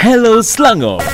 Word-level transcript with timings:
Hello 0.00 0.40
Selangor. 0.40 1.04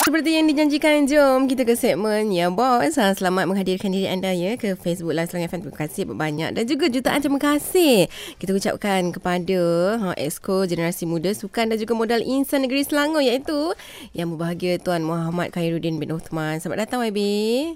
Seperti 0.00 0.40
yang 0.40 0.48
dijanjikan, 0.48 1.04
jom 1.04 1.44
kita 1.52 1.68
ke 1.68 1.76
segmen 1.76 2.32
Ya 2.32 2.48
Bos. 2.48 2.96
Ha, 2.96 3.12
selamat 3.12 3.44
menghadirkan 3.44 3.92
diri 3.92 4.08
anda 4.08 4.32
ya 4.32 4.56
ke 4.56 4.72
Facebook 4.72 5.12
Live 5.12 5.28
Selangor 5.28 5.52
FM. 5.52 5.60
Terima 5.68 5.76
kasih 5.84 6.02
banyak 6.08 6.50
dan 6.56 6.64
juga 6.64 6.88
jutaan 6.88 7.20
terima 7.20 7.36
kasih. 7.36 8.08
Kita 8.40 8.56
ucapkan 8.56 9.12
kepada 9.12 9.60
ha, 10.00 10.08
Exco 10.16 10.64
Generasi 10.64 11.04
Muda 11.04 11.36
Sukan 11.36 11.68
dan 11.68 11.76
juga 11.76 11.92
Modal 11.92 12.24
Insan 12.24 12.64
Negeri 12.64 12.88
Selangor 12.88 13.20
iaitu 13.20 13.76
yang 14.16 14.32
berbahagia 14.32 14.80
Tuan 14.80 15.04
Muhammad 15.04 15.52
Khairuddin 15.52 16.00
bin 16.00 16.08
Uthman. 16.16 16.56
Selamat 16.56 16.88
datang 16.88 17.04
YB. 17.04 17.20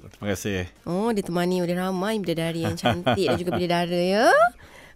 Terima 0.00 0.26
kasih. 0.32 0.72
Oh, 0.88 1.12
ditemani 1.12 1.60
oleh 1.60 1.76
ramai 1.76 2.16
bidadari 2.16 2.64
yang 2.64 2.80
cantik 2.80 3.28
dan 3.28 3.36
juga 3.36 3.60
bidadara 3.60 3.92
ya. 3.92 4.32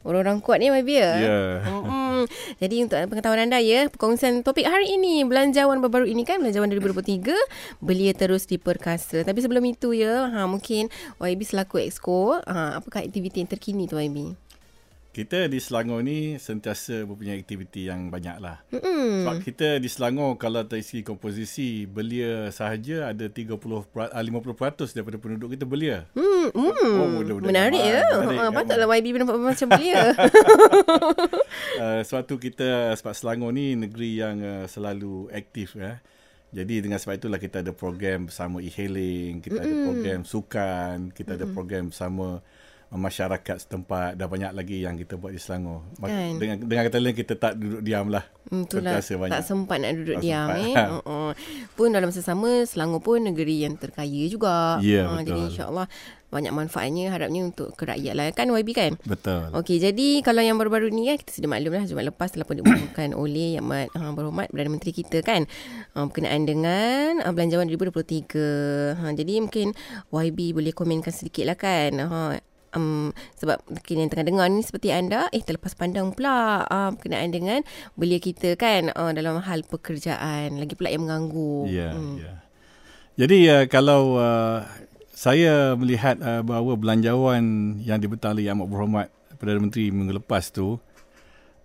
Orang-orang 0.04 0.44
kuat 0.44 0.60
ni 0.60 0.68
YB 0.68 0.88
ya? 1.00 1.12
Ya. 1.16 1.40
Hmm. 1.64 2.28
Jadi 2.62 2.86
untuk 2.86 2.98
pengetahuan 3.10 3.50
anda 3.50 3.58
ya, 3.58 3.90
perkongsian 3.90 4.46
topik 4.46 4.66
hari 4.68 4.94
ini 4.94 5.26
belanjawan 5.26 5.82
baru-baru 5.82 6.06
ini 6.10 6.22
kan 6.22 6.38
belanjawan 6.38 6.70
2023 6.70 7.34
belia 7.82 8.12
terus 8.14 8.46
diperkasa. 8.46 9.26
Tapi 9.26 9.38
sebelum 9.42 9.64
itu 9.66 9.96
ya, 9.96 10.30
ha 10.30 10.46
mungkin 10.46 10.92
YB 11.18 11.40
selaku 11.42 11.82
exco, 11.82 12.38
ha 12.44 12.78
apakah 12.78 13.02
aktiviti 13.02 13.42
yang 13.42 13.50
terkini 13.50 13.90
tu 13.90 13.98
YB? 13.98 14.43
Kita 15.14 15.46
di 15.46 15.62
Selangor 15.62 16.02
ni 16.02 16.42
sentiasa 16.42 17.06
mempunyai 17.06 17.38
aktiviti 17.38 17.86
yang 17.86 18.10
banyak 18.10 18.34
lah. 18.42 18.66
Hmm. 18.74 19.22
Sebab 19.22 19.36
kita 19.46 19.78
di 19.78 19.86
Selangor 19.86 20.34
kalau 20.42 20.66
dari 20.66 20.82
segi 20.82 21.06
komposisi 21.06 21.86
belia 21.86 22.50
sahaja 22.50 23.14
ada 23.14 23.30
30 23.30 23.54
50% 23.54 23.94
daripada 24.90 25.16
penduduk 25.22 25.54
kita 25.54 25.70
belia. 25.70 26.10
Hmm, 26.18 26.50
hmm. 26.50 26.98
Oh, 26.98 27.08
budak-budak 27.22 27.46
menarik 27.46 27.78
ya. 27.78 28.02
Menarik, 28.10 28.42
Ha, 28.42 28.50
patutlah 28.50 28.88
YB 28.90 29.14
nampak 29.22 29.38
macam 29.38 29.68
belia. 29.70 30.02
Uh, 31.78 32.02
sebab 32.02 32.22
tu 32.26 32.34
kita 32.42 32.98
sebab 32.98 33.14
Selangor 33.14 33.54
ni 33.54 33.78
negeri 33.78 34.18
yang 34.18 34.42
uh, 34.42 34.66
selalu 34.66 35.30
aktif 35.30 35.78
ya. 35.78 36.02
Jadi 36.50 36.82
dengan 36.82 36.98
sebab 36.98 37.22
itulah 37.22 37.38
kita 37.38 37.62
ada 37.62 37.70
program 37.70 38.26
bersama 38.26 38.58
e-hailing, 38.58 39.38
kita 39.42 39.62
ada 39.62 39.74
program 39.86 40.20
sukan, 40.26 41.14
kita 41.14 41.38
ada 41.38 41.46
program 41.50 41.94
bersama 41.94 42.42
masyarakat 42.90 43.56
setempat 43.58 44.14
dan 44.14 44.26
banyak 44.26 44.50
lagi 44.50 44.80
yang 44.80 44.94
kita 44.94 45.14
buat 45.14 45.30
di 45.30 45.38
Selangor. 45.38 45.82
Kan. 45.96 46.36
Dengan 46.36 46.56
dengan 46.60 46.82
kata 46.84 46.98
lain 46.98 47.14
kita 47.14 47.34
tak 47.34 47.52
duduk 47.54 47.80
diam 47.80 48.06
lah. 48.08 48.24
Hmm, 48.44 48.68
Itulah 48.68 49.00
tak 49.00 49.42
sempat 49.42 49.76
nak 49.80 49.92
duduk 49.96 50.16
Tak 50.16 50.22
diam 50.22 50.48
sempat. 50.48 50.60
eh. 50.60 50.74
Uh-uh. 51.00 51.30
Pun 51.72 51.88
dalam 51.90 52.08
masa 52.08 52.20
sama 52.20 52.50
Selangor 52.64 53.00
pun 53.00 53.18
negeri 53.18 53.64
yang 53.64 53.74
terkaya 53.74 54.22
juga. 54.26 54.78
Ya, 54.78 55.04
Ha, 55.04 55.20
Jadi 55.20 55.32
betul. 55.32 55.48
insya-Allah 55.48 55.86
banyak 56.28 56.50
manfaatnya 56.50 57.14
harapnya 57.14 57.46
untuk 57.46 57.78
kerakyat 57.78 58.10
lah 58.12 58.26
kan 58.30 58.50
YB 58.50 58.74
kan? 58.74 58.98
Betul. 59.06 59.54
Okey, 59.54 59.78
jadi 59.78 60.18
kalau 60.20 60.42
yang 60.42 60.58
baru-baru 60.58 60.90
ni 60.90 61.06
kan 61.06 61.14
kita 61.14 61.30
sedia 61.30 61.46
maklum 61.46 61.70
lah 61.72 61.86
Jumaat 61.86 62.10
lepas 62.10 62.26
telah 62.26 62.42
pun 62.42 62.58
diumumkan 62.58 63.14
oleh 63.22 63.54
Yang 63.54 63.62
Amat 63.62 63.86
uh, 63.94 64.10
Berhormat 64.10 64.50
Perdana 64.50 64.66
Menteri 64.68 64.90
kita 64.92 65.22
kan 65.22 65.46
uh, 65.94 66.04
berkenaan 66.04 66.42
dengan 66.42 67.22
uh, 67.22 67.30
belanjawan 67.30 67.70
2023. 67.70 68.98
Ha, 68.98 69.14
jadi 69.14 69.32
mungkin 69.40 69.78
YB 70.10 70.38
boleh 70.52 70.74
komenkan 70.74 71.14
sedikit 71.14 71.46
lah 71.46 71.54
kan. 71.54 72.02
Ha, 72.02 72.42
um, 72.76 73.14
sebab 73.38 73.62
mungkin 73.70 73.96
yang 74.04 74.10
tengah 74.10 74.26
dengar 74.26 74.46
ni 74.50 74.60
seperti 74.60 74.90
anda 74.90 75.30
eh 75.30 75.40
terlepas 75.40 75.72
pandang 75.78 76.12
pula 76.12 76.66
uh, 76.66 76.90
berkenaan 76.92 77.30
dengan 77.30 77.60
belia 77.96 78.18
kita 78.18 78.58
kan 78.58 78.90
uh, 78.92 79.14
dalam 79.14 79.40
hal 79.40 79.62
pekerjaan 79.64 80.58
lagi 80.58 80.74
pula 80.76 80.90
yang 80.90 81.06
mengganggu. 81.06 81.54
Ya, 81.70 81.90
Hmm. 81.94 82.18
ya. 82.18 82.34
Jadi 83.14 83.38
uh, 83.46 83.64
kalau 83.70 84.18
uh, 84.18 84.66
saya 85.14 85.78
melihat 85.78 86.18
uh, 86.18 86.42
bahawa 86.42 86.74
belanjawan 86.74 87.78
yang 87.86 88.02
dibentang 88.02 88.34
oleh 88.34 88.50
Yang 88.50 88.58
Amat 88.58 88.68
Berhormat 88.74 89.06
Perdana 89.38 89.62
Menteri 89.62 89.94
minggu 89.94 90.18
lepas 90.18 90.50
tu 90.50 90.82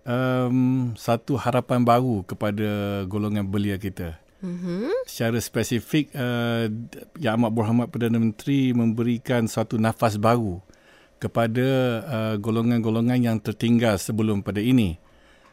um, 0.06 0.90
satu 0.94 1.34
harapan 1.34 1.82
baru 1.82 2.22
kepada 2.22 3.02
golongan 3.10 3.46
belia 3.46 3.76
kita. 3.76 4.16
Mhm. 4.40 5.04
Secara 5.04 5.36
spesifik 5.42 6.14
uh, 6.14 6.70
Yang 7.18 7.34
Amat 7.36 7.50
Berhormat 7.52 7.86
Perdana 7.90 8.16
Menteri 8.16 8.70
memberikan 8.72 9.44
satu 9.50 9.76
nafas 9.76 10.16
baru 10.16 10.62
kepada 11.20 11.68
uh, 12.08 12.34
golongan-golongan 12.40 13.20
yang 13.20 13.36
tertinggal 13.38 14.00
sebelum 14.00 14.40
pada 14.40 14.58
ini. 14.58 14.96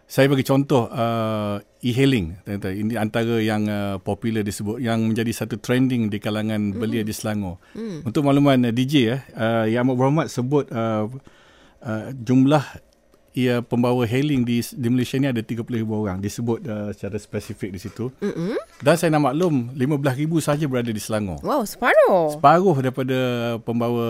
Saya 0.07 0.31
bagi 0.31 0.47
contoh 0.47 0.87
uh, 0.87 1.59
e-hailing. 1.83 2.39
Ini 2.47 2.95
antara 2.95 3.43
yang 3.43 3.67
uh, 3.67 3.99
popular 3.99 4.39
disebut 4.39 4.79
yang 4.79 5.03
menjadi 5.03 5.43
satu 5.43 5.59
trending 5.59 6.07
di 6.07 6.23
kalangan 6.23 6.71
belia 6.71 7.03
di 7.03 7.11
Selangor. 7.11 7.59
Mm. 7.75 8.07
Untuk 8.07 8.23
makluman 8.23 8.71
uh, 8.71 8.71
DJ 8.71 8.95
eh, 8.95 9.19
uh, 9.35 9.65
Yang 9.67 9.83
Amat 9.83 9.95
Berhormat 9.99 10.27
sebut 10.31 10.65
uh, 10.71 11.11
uh, 11.83 12.07
jumlah 12.15 12.63
ia 13.37 13.61
pembawa 13.61 14.01
hailing 14.09 14.41
di 14.41 14.65
di 14.65 14.87
Malaysia 14.89 15.21
ni 15.21 15.29
ada 15.29 15.45
30,000 15.45 15.61
orang 15.85 16.17
disebut 16.17 16.65
uh, 16.65 16.89
secara 16.89 17.21
spesifik 17.21 17.69
di 17.69 17.79
situ. 17.79 18.09
Mm-mm. 18.17 18.57
Dan 18.81 18.97
saya 18.97 19.13
nak 19.13 19.29
maklum 19.29 19.69
15,000 19.77 20.41
sahaja 20.41 20.65
berada 20.65 20.89
di 20.89 20.97
Selangor. 20.97 21.37
Wow, 21.45 21.61
separuh. 21.61 22.33
Separuh 22.33 22.77
daripada 22.81 23.17
pembawa 23.61 24.05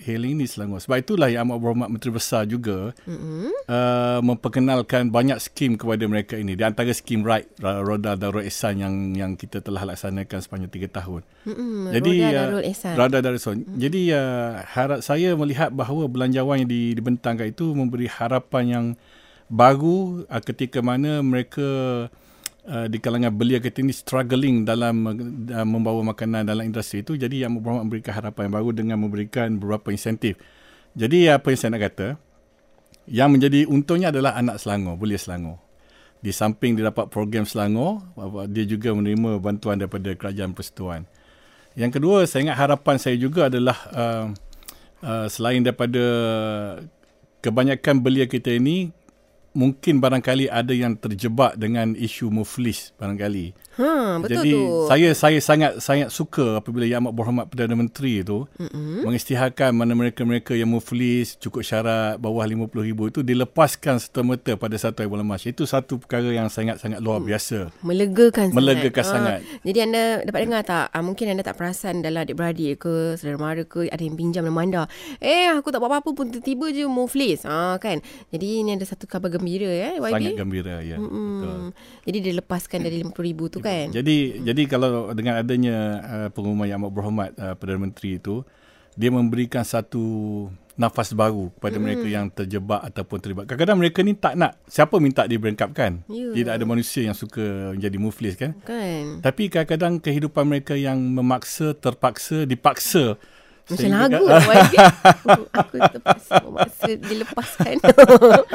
hailing 0.00 0.40
ni 0.40 0.48
Selangor. 0.48 0.80
Sebab 0.80 0.96
itulah 0.96 1.28
Yang 1.28 1.44
Amat 1.44 1.56
Berhormat 1.60 1.88
Menteri 1.92 2.12
Besar 2.16 2.48
juga 2.48 2.96
Mm-mm. 3.04 3.52
uh, 3.68 4.20
memperkenalkan 4.24 5.12
banyak 5.12 5.36
skim 5.36 5.76
kepada 5.76 6.08
mereka 6.08 6.40
ini. 6.40 6.56
Di 6.56 6.64
antara 6.64 6.88
skim 6.96 7.20
RIDE, 7.20 7.52
Roda 7.60 8.16
Darul 8.16 8.48
Ihsan 8.48 8.80
yang 8.80 8.94
yang 9.12 9.36
kita 9.36 9.60
telah 9.60 9.84
laksanakan 9.84 10.40
sepanjang 10.40 10.72
3 10.72 10.88
tahun. 10.88 11.20
Mm-mm. 11.44 11.92
Jadi 11.92 12.12
Roda 12.16 12.24
uh, 12.24 12.32
Darul. 12.32 12.62
Roda 12.96 13.18
Darul 13.20 13.36
Ihsan. 13.36 13.56
Jadi 13.76 14.00
uh, 14.16 14.64
harap 14.64 15.04
saya 15.04 15.36
melihat 15.36 15.68
bahawa 15.68 16.08
belanjawan 16.08 16.64
yang 16.64 16.70
di- 16.70 16.96
dibentangkan 16.96 17.52
itu 17.52 17.76
memberi 17.76 18.08
harapan 18.08 18.69
yang 18.70 18.86
baru 19.50 20.24
uh, 20.30 20.42
ketika 20.42 20.78
mana 20.78 21.18
mereka 21.26 22.06
uh, 22.70 22.86
di 22.86 23.02
kalangan 23.02 23.34
belia 23.34 23.58
kita 23.58 23.82
ini 23.82 23.90
struggling 23.90 24.62
dalam 24.62 24.94
uh, 25.50 25.66
membawa 25.66 26.14
makanan 26.14 26.46
dalam 26.46 26.62
industri 26.62 27.02
itu. 27.02 27.18
Jadi 27.18 27.42
yang 27.42 27.58
Berhormat 27.58 27.90
memberikan 27.90 28.14
harapan 28.14 28.48
yang 28.48 28.54
baru 28.62 28.70
dengan 28.70 28.96
memberikan 29.02 29.58
beberapa 29.58 29.90
insentif. 29.90 30.38
Jadi 30.94 31.30
apa 31.30 31.50
yang 31.50 31.58
saya 31.58 31.70
nak 31.74 31.82
kata, 31.90 32.08
yang 33.10 33.30
menjadi 33.30 33.66
untungnya 33.66 34.14
adalah 34.14 34.38
anak 34.38 34.62
Selangor, 34.62 34.98
belia 34.98 35.18
Selangor. 35.18 35.58
Di 36.20 36.30
samping 36.30 36.76
dia 36.76 36.90
dapat 36.92 37.08
program 37.08 37.46
Selangor, 37.46 38.02
dia 38.50 38.64
juga 38.66 38.92
menerima 38.94 39.40
bantuan 39.40 39.78
daripada 39.78 40.14
kerajaan 40.14 40.52
persekutuan. 40.54 41.06
Yang 41.78 41.98
kedua, 41.98 42.26
saya 42.26 42.50
ingat 42.50 42.58
harapan 42.58 42.96
saya 42.98 43.16
juga 43.16 43.46
adalah 43.46 43.78
uh, 43.94 44.26
uh, 45.06 45.26
selain 45.30 45.62
daripada 45.62 46.02
kebanyakan 47.40 48.04
belia 48.04 48.28
kita 48.28 48.52
ini, 48.56 48.92
mungkin 49.56 49.98
barangkali 49.98 50.46
ada 50.46 50.70
yang 50.70 50.94
terjebak 50.94 51.58
dengan 51.58 51.98
isu 51.98 52.30
muflis 52.30 52.94
barangkali. 52.96 53.52
Ha, 53.78 54.18
betul 54.18 54.42
Jadi 54.42 54.50
tu. 54.50 54.62
saya 54.90 55.08
saya 55.14 55.38
sangat 55.38 55.78
sangat 55.78 56.08
suka 56.10 56.58
apabila 56.58 56.82
Yang 56.82 57.06
Amat 57.06 57.12
Berhormat 57.14 57.46
Perdana 57.46 57.78
Menteri 57.78 58.18
itu 58.18 58.50
mm-hmm. 58.58 59.06
mengisytiharkan 59.06 59.70
mana 59.70 59.94
mereka-mereka 59.94 60.58
yang 60.58 60.74
muflis 60.74 61.38
cukup 61.38 61.62
syarat 61.62 62.18
bawah 62.18 62.42
RM50,000 62.42 62.98
itu 63.14 63.20
dilepaskan 63.22 64.02
serta-merta 64.02 64.58
pada 64.58 64.74
1 64.74 64.90
bulan 65.06 65.22
Mac. 65.22 65.46
Itu 65.46 65.70
satu 65.70 66.02
perkara 66.02 66.34
yang 66.34 66.50
sangat-sangat 66.50 66.98
luar 66.98 67.22
biasa. 67.22 67.70
Melegakan 67.86 68.50
sangat. 68.50 68.58
Melegakan 68.58 69.04
Ah, 69.06 69.08
sangat. 69.08 69.38
Jadi 69.62 69.78
anda 69.86 70.02
dapat 70.26 70.40
dengar 70.42 70.62
tak? 70.66 70.86
Ah, 70.90 71.02
mungkin 71.06 71.26
anda 71.30 71.42
tak 71.46 71.54
perasan 71.54 72.02
dalam 72.02 72.26
adik-beradik 72.26 72.82
ke, 72.82 73.14
saudara 73.14 73.38
mara 73.38 73.62
ke, 73.62 73.86
ada 73.86 74.02
yang 74.02 74.18
pinjam 74.18 74.42
nama 74.42 74.60
anda. 74.66 74.82
Eh, 75.22 75.46
aku 75.46 75.70
tak 75.70 75.78
buat 75.78 75.94
apa-apa 75.94 76.10
pun 76.10 76.26
tiba-tiba 76.28 76.74
je 76.74 76.84
muflis. 76.90 77.46
Ah, 77.46 77.78
kan? 77.78 78.02
Jadi 78.34 78.66
ini 78.66 78.74
ada 78.74 78.84
satu 78.84 79.06
khabar 79.06 79.30
gembira 79.30 79.70
ya, 79.70 79.96
YB. 79.96 80.10
Sangat 80.10 80.32
gembira 80.36 80.76
ya. 80.82 80.98
Betul. 80.98 81.14
Mm-mm. 81.14 81.70
Jadi 82.04 82.18
dia 82.18 82.32
lepaskan 82.34 82.78
dari 82.82 83.00
RM50,000 83.06 83.40
tu 83.46 83.58
kan? 83.62 83.86
Jadi 83.92 84.16
jadi 84.44 84.62
kalau 84.66 85.12
dengan 85.14 85.40
adanya 85.40 85.76
uh, 86.00 86.28
pengumuman 86.32 86.66
Yang 86.66 86.80
Amat 86.82 86.92
Berhormat 86.92 87.30
uh, 87.36 87.54
Perdana 87.54 87.80
Menteri 87.88 88.18
itu 88.18 88.42
dia 88.98 89.08
memberikan 89.08 89.62
satu 89.62 90.04
nafas 90.80 91.12
baru 91.12 91.52
kepada 91.60 91.76
mm. 91.76 91.82
mereka 91.84 92.06
yang 92.08 92.26
terjebak 92.32 92.80
ataupun 92.80 93.20
terlibat. 93.20 93.44
Kadang-kadang 93.44 93.78
mereka 93.78 94.00
ni 94.00 94.16
tak 94.16 94.32
nak 94.40 94.56
siapa 94.64 94.96
minta 94.96 95.28
dia 95.28 95.36
berengkapkan. 95.36 96.00
Ya. 96.08 96.32
Tidak 96.32 96.52
ada 96.56 96.64
manusia 96.64 97.04
yang 97.04 97.12
suka 97.12 97.76
menjadi 97.76 97.96
muflis 98.00 98.34
kan. 98.40 98.56
Kan? 98.64 99.20
Tapi 99.20 99.52
kadang-kadang 99.52 100.00
kehidupan 100.00 100.48
mereka 100.48 100.72
yang 100.80 100.96
memaksa, 100.96 101.76
terpaksa, 101.76 102.48
dipaksa. 102.48 103.20
Macam 103.70 103.78
Sehingga- 103.78 104.10
lagu 104.10 104.24
lah 104.26 104.42
aku 105.54 105.76
terpaksa 105.78 106.34
memaksa 106.42 106.90
dilepaskan. 106.98 107.74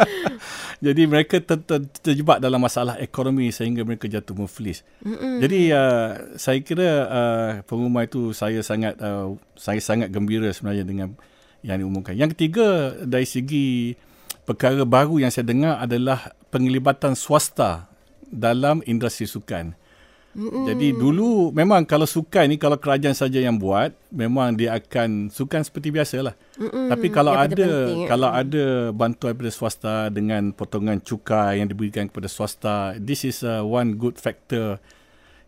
Jadi 0.85 1.01
mereka 1.07 1.39
ter, 1.39 1.57
ter, 1.63 1.79
terjebak 2.03 2.43
dalam 2.43 2.59
masalah 2.59 2.99
ekonomi 2.99 3.47
sehingga 3.55 3.87
mereka 3.87 4.11
jatuh 4.11 4.35
muflis. 4.35 4.83
Mm-mm. 4.99 5.39
Jadi 5.39 5.71
uh, 5.71 6.35
saya 6.35 6.59
kira 6.59 6.89
uh, 7.07 7.49
pengumuman 7.63 8.03
itu 8.03 8.35
saya 8.35 8.59
sangat 8.59 8.99
uh, 8.99 9.39
saya 9.55 9.79
sangat 9.79 10.11
gembira 10.11 10.51
sebenarnya 10.51 10.83
dengan 10.83 11.15
yang 11.63 11.79
diumumkan. 11.79 12.11
Yang 12.13 12.35
ketiga 12.35 12.91
dari 13.07 13.23
segi 13.23 13.95
perkara 14.43 14.83
baru 14.83 15.23
yang 15.23 15.31
saya 15.31 15.47
dengar 15.47 15.79
adalah 15.79 16.35
penglibatan 16.51 17.15
swasta 17.15 17.87
dalam 18.27 18.83
industri 18.83 19.25
sukan. 19.25 19.73
Mm-mm. 20.35 20.67
Jadi 20.67 20.91
dulu 20.91 21.55
memang 21.55 21.87
kalau 21.87 22.03
sukan 22.03 22.51
ni 22.51 22.59
kalau 22.59 22.75
kerajaan 22.75 23.15
saja 23.15 23.39
yang 23.39 23.55
buat 23.55 23.95
memang 24.11 24.59
dia 24.59 24.75
akan 24.75 25.31
sukan 25.31 25.63
seperti 25.63 25.95
biasalah. 25.95 26.35
Mm-mm. 26.59 26.91
Tapi 26.91 27.07
kalau 27.07 27.31
Yang 27.31 27.43
ada 27.47 27.55
penting, 27.55 27.99
eh. 28.03 28.07
kalau 28.11 28.29
ada 28.29 28.65
bantuan 28.91 29.31
daripada 29.31 29.51
swasta 29.55 29.95
dengan 30.11 30.51
potongan 30.51 30.99
cukai 30.99 31.63
yang 31.63 31.71
diberikan 31.71 32.11
kepada 32.11 32.27
swasta, 32.27 32.99
this 32.99 33.23
is 33.23 33.47
uh, 33.47 33.63
one 33.63 33.95
good 33.95 34.19
factor 34.19 34.83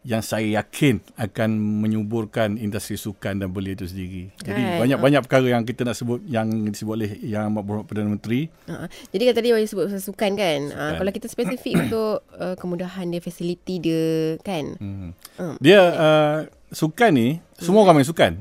yang 0.05 0.21
saya 0.23 0.61
yakin 0.61 1.01
akan 1.17 1.57
menyuburkan 1.57 2.55
industri 2.55 2.95
sukan 2.95 3.41
dan 3.41 3.49
belia 3.51 3.75
itu 3.75 3.89
sendiri. 3.89 4.29
Jadi 4.39 4.61
Right. 4.61 4.79
banyak-banyak 4.79 5.21
perkara 5.25 5.47
yang 5.51 5.63
kita 5.67 5.83
nak 5.83 5.97
sebut 5.97 6.21
yang 6.29 6.47
disebut 6.69 6.93
oleh 6.95 7.11
Yang 7.25 7.43
Amat 7.49 7.63
Berhormat 7.65 7.85
Perdana 7.89 8.09
Menteri. 8.13 8.47
Uh, 8.71 8.87
jadi 9.11 9.23
kan 9.31 9.33
tadi 9.41 9.47
Wahyu 9.51 9.67
sebut 9.67 9.91
pasal 9.91 10.03
sukan 10.03 10.31
kan. 10.37 10.59
Uh, 10.71 10.77
Sukan. 10.77 10.97
kalau 11.01 11.11
kita 11.11 11.27
spesifik 11.27 11.73
untuk 11.89 12.13
uh, 12.37 12.55
kemudahan 12.55 13.05
dia, 13.11 13.19
fasiliti 13.19 13.75
dia 13.83 14.37
kan. 14.45 14.79
Hmm. 14.79 15.11
Hmm. 15.35 15.55
Dia 15.59 15.81
uh, 15.91 16.37
sukan 16.71 17.11
ni 17.11 17.27
semua 17.59 17.83
orang 17.83 17.99
main 17.99 18.07
sukan. 18.07 18.33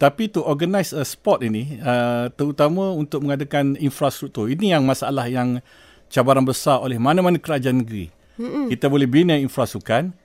Tapi 0.00 0.32
to 0.32 0.40
organize 0.40 0.96
a 0.96 1.04
sport 1.04 1.44
ini 1.44 1.76
uh, 1.84 2.32
terutama 2.32 2.88
untuk 2.96 3.20
mengadakan 3.20 3.76
infrastruktur. 3.76 4.48
Ini 4.48 4.80
yang 4.80 4.88
masalah 4.88 5.28
yang 5.28 5.60
cabaran 6.08 6.46
besar 6.46 6.80
oleh 6.80 6.96
mana-mana 6.96 7.36
kerajaan 7.36 7.84
negeri. 7.84 8.08
Mm-mm. 8.40 8.72
Kita 8.72 8.88
boleh 8.88 9.04
bina 9.04 9.36
infrasukan 9.36 10.16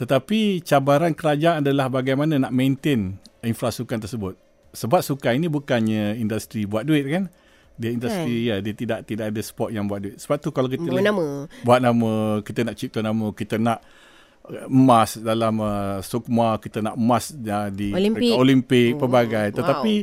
tetapi 0.00 0.64
cabaran 0.64 1.12
kerajaan 1.12 1.60
adalah 1.60 1.92
bagaimana 1.92 2.40
nak 2.40 2.56
maintain 2.56 3.20
infrasukan 3.44 4.00
tersebut. 4.00 4.32
Sebab 4.72 5.04
sukan 5.04 5.36
ini 5.36 5.44
bukannya 5.44 6.16
industri 6.16 6.64
buat 6.64 6.88
duit 6.88 7.04
kan? 7.04 7.28
Dia 7.76 7.92
industri 7.92 8.48
ya 8.48 8.64
dia 8.64 8.72
tidak 8.72 9.04
tidak 9.04 9.28
ada 9.28 9.40
sport 9.44 9.76
yang 9.76 9.84
buat 9.84 10.00
duit. 10.00 10.16
Sebab 10.16 10.36
tu 10.40 10.48
kalau 10.48 10.72
kita 10.72 10.88
lihat- 10.88 11.04
nama. 11.04 11.44
buat 11.60 11.80
nama, 11.80 12.12
kita 12.40 12.64
nak 12.64 12.76
cipta 12.76 13.04
nama, 13.04 13.28
kita 13.30 13.60
nak 13.60 13.84
uh, 14.44 14.68
emas 14.68 15.20
dalam 15.20 15.60
uh, 15.60 16.00
sukma, 16.00 16.56
kita 16.56 16.80
nak 16.80 16.96
emas 16.96 17.32
uh, 17.32 17.68
di 17.68 17.92
Olimpik. 17.92 18.32
Olimpik, 18.32 18.90
Oh, 18.96 19.04
pelbagai. 19.04 19.52
wow. 19.52 19.56
Tetapi 19.60 19.94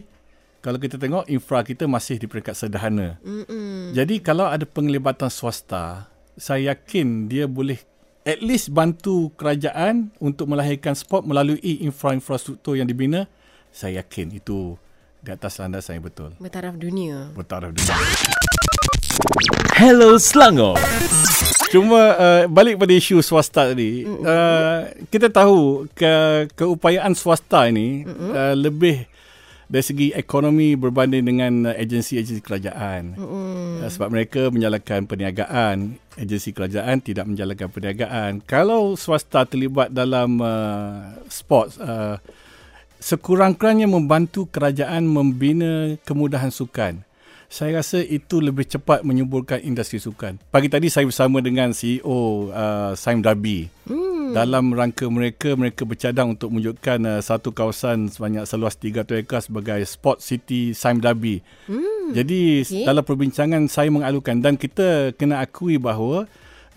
kalau 0.57 0.77
kita 0.77 0.95
tengok 0.97 1.25
infra 1.25 1.65
kita 1.65 1.89
masih 1.89 2.21
di 2.21 2.29
peringkat 2.29 2.53
sederhana. 2.53 3.17
Mm-mm. 3.25 3.97
Jadi 3.97 4.21
kalau 4.21 4.45
ada 4.45 4.61
penglibatan 4.61 5.29
swasta, 5.29 6.05
saya 6.37 6.77
yakin 6.77 7.25
dia 7.25 7.49
boleh 7.49 7.81
at 8.27 8.43
least 8.43 8.75
bantu 8.75 9.31
kerajaan 9.39 10.11
untuk 10.19 10.51
melahirkan 10.51 10.91
sport 10.91 11.23
melalui 11.23 11.63
infra-infrastruktur 11.63 12.75
yang 12.75 12.83
dibina. 12.83 13.23
Saya 13.71 14.03
yakin 14.03 14.35
itu 14.35 14.75
di 15.23 15.31
atas 15.31 15.55
landasan 15.63 16.03
yang 16.03 16.05
betul. 16.11 16.35
Bertaraf 16.35 16.75
dunia. 16.75 17.31
Bertaraf 17.31 17.71
dunia. 17.71 17.95
Hello 19.79 20.19
Selangor. 20.19 20.75
Cuma 21.71 22.19
uh, 22.19 22.43
balik 22.51 22.75
pada 22.75 22.91
isu 22.91 23.23
swasta 23.23 23.71
tadi, 23.71 24.03
uh, 24.03 24.87
kita 25.07 25.31
tahu 25.31 25.87
ke 25.95 26.47
keupayaan 26.55 27.11
swasta 27.15 27.67
ini 27.71 28.07
uh, 28.07 28.55
lebih 28.55 29.07
dari 29.67 29.83
segi 29.83 30.07
ekonomi 30.15 30.79
berbanding 30.79 31.23
dengan 31.27 31.53
agensi-agensi 31.75 32.39
kerajaan. 32.39 33.19
Mm-mm. 33.19 33.83
Uh, 33.83 33.89
sebab 33.91 34.09
mereka 34.15 34.47
menjalankan 34.47 35.03
perniagaan, 35.03 35.99
agensi 36.15 36.55
kerajaan 36.55 37.03
tidak 37.03 37.27
menjalankan 37.27 37.67
perniagaan. 37.67 38.39
Kalau 38.47 38.95
swasta 38.95 39.43
terlibat 39.43 39.91
dalam 39.91 40.39
uh, 40.39 41.19
sport, 41.27 41.75
uh, 41.83 42.15
sekurang-kurangnya 43.03 43.91
membantu 43.91 44.47
kerajaan 44.47 45.03
membina 45.03 45.99
kemudahan 46.07 46.49
sukan. 46.49 47.03
Saya 47.47 47.79
rasa 47.79 48.03
itu 48.03 48.43
lebih 48.43 48.67
cepat 48.67 49.07
menyuburkan 49.07 49.63
industri 49.63 50.03
sukan. 50.03 50.35
Pagi 50.51 50.67
tadi 50.67 50.91
saya 50.91 51.07
bersama 51.07 51.39
dengan 51.39 51.71
CEO 51.71 52.51
uh, 52.51 52.91
Saim 52.95 53.23
Darby. 53.23 53.71
Hmm. 53.87 54.06
Dalam 54.33 54.73
rangka 54.73 55.05
mereka, 55.07 55.53
mereka 55.53 55.83
bercadang 55.83 56.33
untuk 56.33 56.51
menunjukkan 56.51 56.99
uh, 57.05 57.21
satu 57.21 57.53
kawasan 57.53 58.09
sebanyak 58.09 58.47
seluas 58.47 58.75
300 58.79 59.23
ekar 59.23 59.41
sebagai 59.43 59.79
Sport 59.85 60.23
City 60.23 60.73
Saim 60.73 61.03
Darby. 61.03 61.43
Hmm. 61.67 62.15
Jadi 62.15 62.63
Okey. 62.63 62.83
dalam 62.87 63.03
perbincangan 63.03 63.67
saya 63.67 63.91
mengalukan 63.91 64.39
dan 64.39 64.55
kita 64.55 65.13
kena 65.19 65.43
akui 65.43 65.75
bahawa 65.75 66.25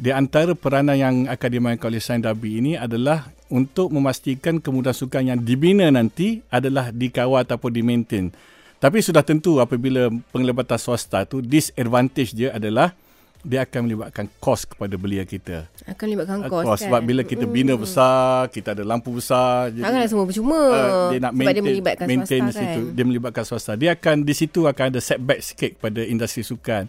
di 0.00 0.10
antara 0.10 0.56
peranan 0.56 0.96
yang 0.96 1.14
akan 1.28 1.50
dimainkan 1.52 1.92
oleh 1.92 2.00
Sain 2.00 2.24
Darby 2.24 2.58
ini 2.58 2.72
adalah 2.74 3.28
untuk 3.52 3.92
memastikan 3.92 4.62
kemudahan 4.62 4.96
sukan 4.96 5.22
yang 5.34 5.38
dibina 5.42 5.90
nanti 5.92 6.40
adalah 6.48 6.88
dikawal 6.88 7.44
ataupun 7.44 7.70
di-maintain. 7.74 8.32
Tapi 8.80 9.04
sudah 9.04 9.20
tentu 9.20 9.60
apabila 9.60 10.08
penglibatan 10.32 10.80
swasta 10.80 11.28
tu 11.28 11.44
disadvantage 11.44 12.32
dia 12.32 12.56
adalah 12.56 12.96
dia 13.40 13.64
akan 13.64 13.88
melibatkan 13.88 14.28
kos 14.36 14.68
kepada 14.68 14.94
belia 15.00 15.24
kita. 15.24 15.64
Akan 15.88 16.12
libatkan 16.12 16.44
kos 16.44 16.64
Kos 16.64 16.80
kan. 16.80 16.92
sebab 16.92 17.00
bila 17.00 17.22
kita 17.24 17.48
bina 17.48 17.72
besar, 17.72 18.52
kita 18.52 18.76
ada 18.76 18.84
lampu 18.84 19.16
besar. 19.16 19.72
Takkanlah 19.72 20.08
semua 20.12 20.26
percuma. 20.28 20.60
Uh, 20.60 21.10
dia 21.12 21.18
nak 21.24 21.32
sebab 21.32 21.40
maintain, 21.40 21.54
dia 21.56 21.64
melibatkan 21.64 22.06
maintain 22.06 22.40
swasta 22.44 22.44
di 22.44 22.52
situ. 22.52 22.80
kan. 22.84 22.94
Dia 22.96 23.04
melibatkan 23.08 23.42
swasta. 23.48 23.72
Dia 23.80 23.90
akan 23.96 24.16
di 24.28 24.34
situ 24.36 24.60
akan 24.68 24.84
ada 24.92 25.00
setback 25.00 25.40
sikit 25.40 25.70
pada 25.80 26.00
industri 26.04 26.44
sukan. 26.44 26.84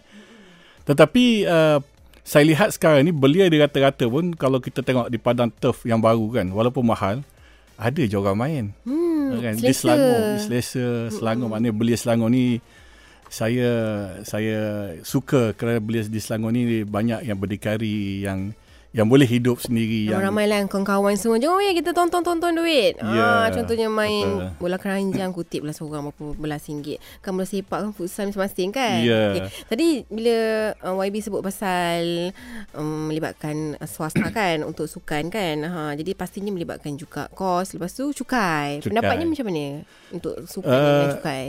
Tetapi 0.84 1.24
uh, 1.48 1.78
saya 2.22 2.44
lihat 2.46 2.70
sekarang 2.76 3.02
ni 3.08 3.12
belia 3.16 3.48
dia 3.48 3.64
rata-rata 3.64 4.04
pun 4.06 4.36
kalau 4.36 4.60
kita 4.60 4.84
tengok 4.84 5.08
di 5.10 5.18
padang 5.18 5.50
turf 5.50 5.82
yang 5.88 5.98
baru 5.98 6.28
kan 6.30 6.46
walaupun 6.54 6.86
mahal 6.86 7.24
ada 7.80 8.02
je 8.04 8.14
orang 8.14 8.38
main. 8.38 8.64
Hmm, 8.86 9.40
kan? 9.42 9.58
Di 9.58 9.72
selesa. 9.72 9.80
Selangor, 9.82 10.18
di 10.22 10.38
Selesa, 10.46 10.86
Selangor 11.10 11.46
maknanya 11.50 11.74
belia 11.74 11.96
Selangor 11.98 12.28
ni 12.30 12.62
saya 13.32 13.70
saya 14.28 14.92
suka 15.00 15.56
kerana 15.56 15.80
belia 15.80 16.04
di 16.04 16.20
Selangor 16.20 16.52
ni 16.52 16.84
banyak 16.84 17.24
yang 17.24 17.40
berdikari 17.40 18.20
yang 18.20 18.52
yang 18.92 19.08
boleh 19.08 19.24
hidup 19.24 19.56
sendiri 19.56 20.12
yang 20.12 20.20
Ramai 20.20 20.44
lah 20.44 20.68
kawan-kawan 20.68 21.16
semua 21.16 21.40
Jom 21.40 21.56
ya 21.64 21.72
kita 21.72 21.96
tonton-tonton 21.96 22.52
duit 22.52 23.00
Ya, 23.00 23.48
ah, 23.48 23.48
Contohnya 23.48 23.88
main 23.88 24.52
betul. 24.52 24.60
bola 24.60 24.76
keranjang 24.76 25.32
Kutip 25.40 25.64
lah 25.64 25.72
seorang 25.72 26.12
berapa 26.12 26.36
belas 26.36 26.68
ringgit 26.68 27.00
Kan 27.24 27.32
bola 27.32 27.48
sepak 27.48 27.88
kan 27.88 27.90
futsal 27.96 28.28
masing-masing 28.28 28.68
kan 28.68 29.00
Ya. 29.00 29.32
Okey. 29.32 29.48
Tadi 29.64 29.88
bila 30.12 30.36
uh, 30.84 31.00
YB 31.08 31.24
sebut 31.24 31.40
pasal 31.40 32.36
um, 32.76 33.08
Melibatkan 33.08 33.80
uh, 33.80 33.88
swasta 33.88 34.28
kan 34.36 34.60
Untuk 34.60 34.84
sukan 34.84 35.32
kan 35.32 35.56
ha, 35.64 35.96
Jadi 35.96 36.12
pastinya 36.12 36.52
melibatkan 36.52 36.92
juga 36.92 37.32
kos 37.32 37.72
Lepas 37.72 37.96
tu 37.96 38.12
cukai, 38.12 38.84
Cukai. 38.84 38.92
Pendapatnya 38.92 39.24
macam 39.24 39.48
mana 39.48 39.88
Untuk 40.12 40.36
sukan 40.44 40.68
Uh, 40.68 40.84
dengan 40.84 41.08
cukai 41.16 41.44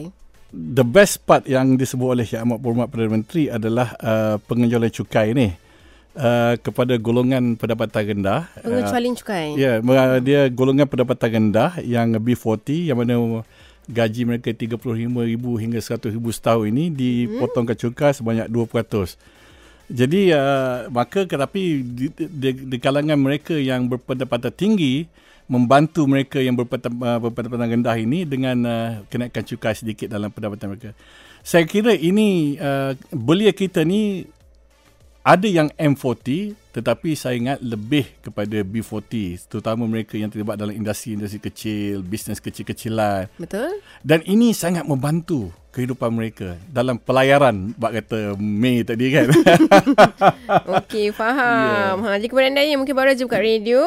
the 0.53 0.85
best 0.85 1.25
part 1.25 1.49
yang 1.49 1.73
disebut 1.73 2.13
oleh 2.13 2.25
Yang 2.29 2.45
Amat 2.45 2.57
Berhormat 2.61 2.87
Perdana 2.93 3.11
Menteri 3.17 3.49
adalah 3.49 3.97
uh, 3.97 4.37
pengejualan 4.45 4.93
cukai 4.93 5.33
ni 5.33 5.49
uh, 6.13 6.53
kepada 6.61 6.93
golongan 7.01 7.57
pendapatan 7.57 8.13
rendah. 8.13 8.47
Pengecualian 8.61 9.13
cukai 9.17 9.57
Ya, 9.57 9.81
yeah, 9.81 10.21
dia 10.21 10.45
golongan 10.53 10.85
pendapatan 10.85 11.49
rendah 11.49 11.81
yang 11.81 12.13
B40 12.21 12.93
yang 12.93 13.01
mana 13.01 13.41
gaji 13.89 14.23
mereka 14.23 14.53
35,000 14.53 15.35
hingga 15.35 15.79
100,000 15.81 16.15
setahun 16.31 16.65
ini 16.69 16.87
dipotongkan 16.93 17.75
cukai 17.75 18.13
sebanyak 18.15 18.47
2%. 18.47 19.42
Jadi 19.91 20.31
uh, 20.31 20.87
maka 20.87 21.27
tetapi 21.27 21.83
di, 21.83 22.07
di, 22.15 22.49
di 22.55 22.77
kalangan 22.79 23.19
mereka 23.19 23.55
yang 23.59 23.87
berpendapatan 23.91 24.53
tinggi 24.55 25.07
membantu 25.51 26.07
mereka 26.07 26.39
yang 26.39 26.55
berpendapatan, 26.55 27.03
uh, 27.03 27.19
berpendapatan 27.19 27.67
rendah 27.79 27.97
ini 27.99 28.23
dengan 28.23 28.57
uh, 28.63 28.89
kenaikan 29.11 29.43
cukai 29.43 29.75
sedikit 29.75 30.07
dalam 30.07 30.31
pendapatan 30.31 30.71
mereka. 30.71 30.95
Saya 31.43 31.67
kira 31.67 31.91
ini 31.91 32.55
uh, 32.55 32.95
belia 33.11 33.51
kita 33.51 33.83
ni 33.83 34.23
ada 35.23 35.47
yang 35.47 35.67
M40 35.75 36.55
tetapi 36.73 37.13
saya 37.13 37.37
ingat 37.37 37.61
lebih 37.61 38.09
kepada 38.25 38.65
B40 38.65 39.45
terutama 39.45 39.85
mereka 39.85 40.17
yang 40.17 40.33
terlibat 40.33 40.57
dalam 40.57 40.73
industri-industri 40.73 41.39
kecil, 41.39 42.01
bisnes 42.01 42.41
kecil-kecilan 42.41 43.29
Betul? 43.37 43.77
dan 44.01 44.25
ini 44.25 44.51
sangat 44.51 44.83
membantu 44.83 45.53
kehidupan 45.73 46.13
mereka 46.13 46.53
dalam 46.69 47.01
pelayaran 47.01 47.73
bak 47.73 47.97
kata 47.97 48.37
Mei 48.37 48.85
tadi 48.85 49.09
kan. 49.09 49.27
Okey, 50.77 51.09
faham. 51.09 52.05
Yeah. 52.05 52.13
Ha, 52.13 52.17
jadi 52.21 52.29
kepada 52.29 52.47
anda 52.53 52.61
yang 52.61 52.85
mungkin 52.85 52.93
baru 52.93 53.17
saja 53.17 53.25
buka 53.25 53.41
radio, 53.41 53.81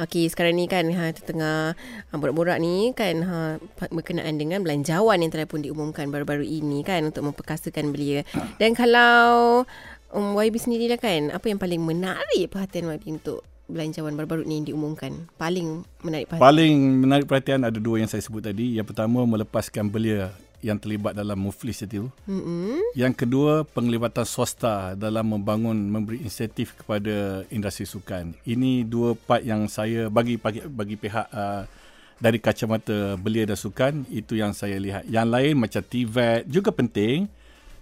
okey, 0.00 0.32
sekarang 0.32 0.56
ni 0.56 0.64
kan 0.64 0.88
ha 0.96 1.12
tengah 1.12 1.76
ha, 1.76 2.12
borak-borak 2.16 2.56
ni 2.56 2.96
kan 2.96 3.20
ha 3.20 3.60
berkenaan 3.92 4.40
dengan 4.40 4.64
belanjawan 4.64 5.20
yang 5.20 5.28
telah 5.28 5.44
pun 5.44 5.60
diumumkan 5.60 6.08
baru-baru 6.08 6.42
ini 6.48 6.80
kan 6.80 7.04
untuk 7.04 7.28
memperkasakan 7.28 7.92
belia. 7.92 8.24
Dan 8.56 8.72
kalau 8.72 9.68
um, 10.16 10.32
YB 10.32 10.56
sendiri 10.56 10.88
lah 10.88 10.96
kan, 10.96 11.28
apa 11.28 11.46
yang 11.52 11.60
paling 11.60 11.84
menarik 11.84 12.48
perhatian 12.48 12.88
YB 12.88 13.20
untuk 13.20 13.44
belanjawan 13.68 14.16
baru-baru 14.16 14.48
ni 14.48 14.64
yang 14.64 14.66
diumumkan? 14.72 15.28
Paling 15.36 15.84
menarik 16.00 16.32
perhatian. 16.32 16.44
Paling 16.48 16.76
menarik 17.04 17.26
perhatian 17.28 17.60
ada 17.68 17.76
dua 17.76 18.00
yang 18.00 18.08
saya 18.08 18.24
sebut 18.24 18.48
tadi. 18.48 18.80
Yang 18.80 18.96
pertama 18.96 19.28
melepaskan 19.28 19.92
belia 19.92 20.32
yang 20.64 20.80
terlibat 20.80 21.12
dalam 21.12 21.36
muflis 21.36 21.84
itu. 21.84 22.08
Hmm. 22.24 22.80
Yang 22.96 23.22
kedua, 23.22 23.62
penglibatan 23.68 24.24
swasta 24.24 24.96
dalam 24.96 25.28
membangun, 25.28 25.76
memberi 25.76 26.24
insentif 26.24 26.72
kepada 26.80 27.44
industri 27.52 27.84
sukan. 27.84 28.32
Ini 28.42 28.88
dua 28.88 29.12
part 29.14 29.44
yang 29.44 29.68
saya 29.68 30.08
bagi 30.08 30.40
bagi, 30.40 30.64
bagi 30.64 30.96
pihak 30.96 31.26
uh, 31.28 31.68
dari 32.16 32.40
kacamata 32.40 33.20
belia 33.20 33.44
dan 33.44 33.60
sukan, 33.60 34.08
itu 34.08 34.40
yang 34.40 34.56
saya 34.56 34.80
lihat. 34.80 35.04
Yang 35.06 35.28
lain 35.28 35.54
macam 35.60 35.82
TVET 35.84 36.48
juga 36.48 36.72
penting, 36.72 37.28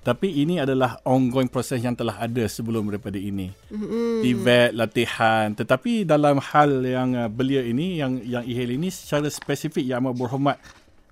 tapi 0.04 0.44
ini 0.44 0.60
adalah 0.60 1.00
ongoing 1.08 1.48
proses 1.48 1.80
yang 1.80 1.96
telah 1.96 2.20
ada 2.20 2.44
sebelum 2.44 2.92
daripada 2.92 3.16
ini. 3.16 3.48
Hmm. 3.72 4.20
TVET, 4.20 4.76
latihan. 4.76 5.48
Tetapi 5.56 6.04
dalam 6.04 6.36
hal 6.44 6.84
yang 6.84 7.16
uh, 7.16 7.32
belia 7.32 7.64
ini, 7.64 7.96
yang 8.04 8.20
yang 8.20 8.44
IHL 8.44 8.76
ini 8.76 8.92
secara 8.92 9.32
spesifik 9.32 9.80
yang 9.80 10.04
amat 10.04 10.14
berhormat 10.20 10.56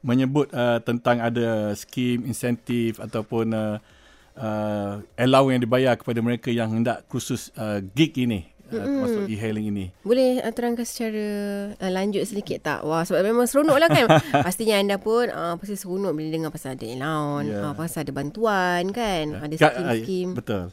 menyebut 0.04 0.52
uh, 0.52 0.76
tentang 0.84 1.24
ada 1.24 1.72
skim 1.72 2.28
insentif 2.28 3.00
ataupun 3.00 3.56
uh, 3.56 3.80
uh, 4.36 5.00
allowance 5.16 5.56
yang 5.56 5.64
dibayar 5.64 5.94
kepada 5.96 6.20
mereka 6.20 6.52
yang 6.52 6.68
hendak 6.68 7.08
kursus 7.08 7.48
uh, 7.56 7.80
gig 7.96 8.12
ini 8.20 8.51
uh, 8.74 8.86
termasuk 8.86 9.22
e-hailing 9.28 9.66
ini. 9.68 9.84
Boleh 10.00 10.40
uh, 10.40 10.48
terangkan 10.48 10.84
secara 10.84 11.24
uh, 11.76 11.90
lanjut 11.92 12.24
sedikit 12.24 12.58
tak? 12.62 12.80
Wah, 12.82 13.04
sebab 13.04 13.20
memang 13.20 13.44
seronok 13.44 13.76
lah 13.76 13.88
kan. 13.88 14.06
Pastinya 14.46 14.80
anda 14.80 14.96
pun 14.96 15.28
uh, 15.28 15.54
pasti 15.56 15.76
seronok 15.76 16.12
bila 16.12 16.28
dengar 16.30 16.50
pasal 16.50 16.74
ada 16.74 16.86
allowance, 16.86 17.48
Ya. 17.48 17.60
uh, 17.60 17.74
pasal 17.74 17.98
ada 18.02 18.12
bantuan 18.12 18.82
kan. 18.90 19.24
Ada 19.36 19.54
Ka- 19.56 19.72
skim-skim. 19.74 20.28
ah, 20.32 20.36
Betul. 20.38 20.64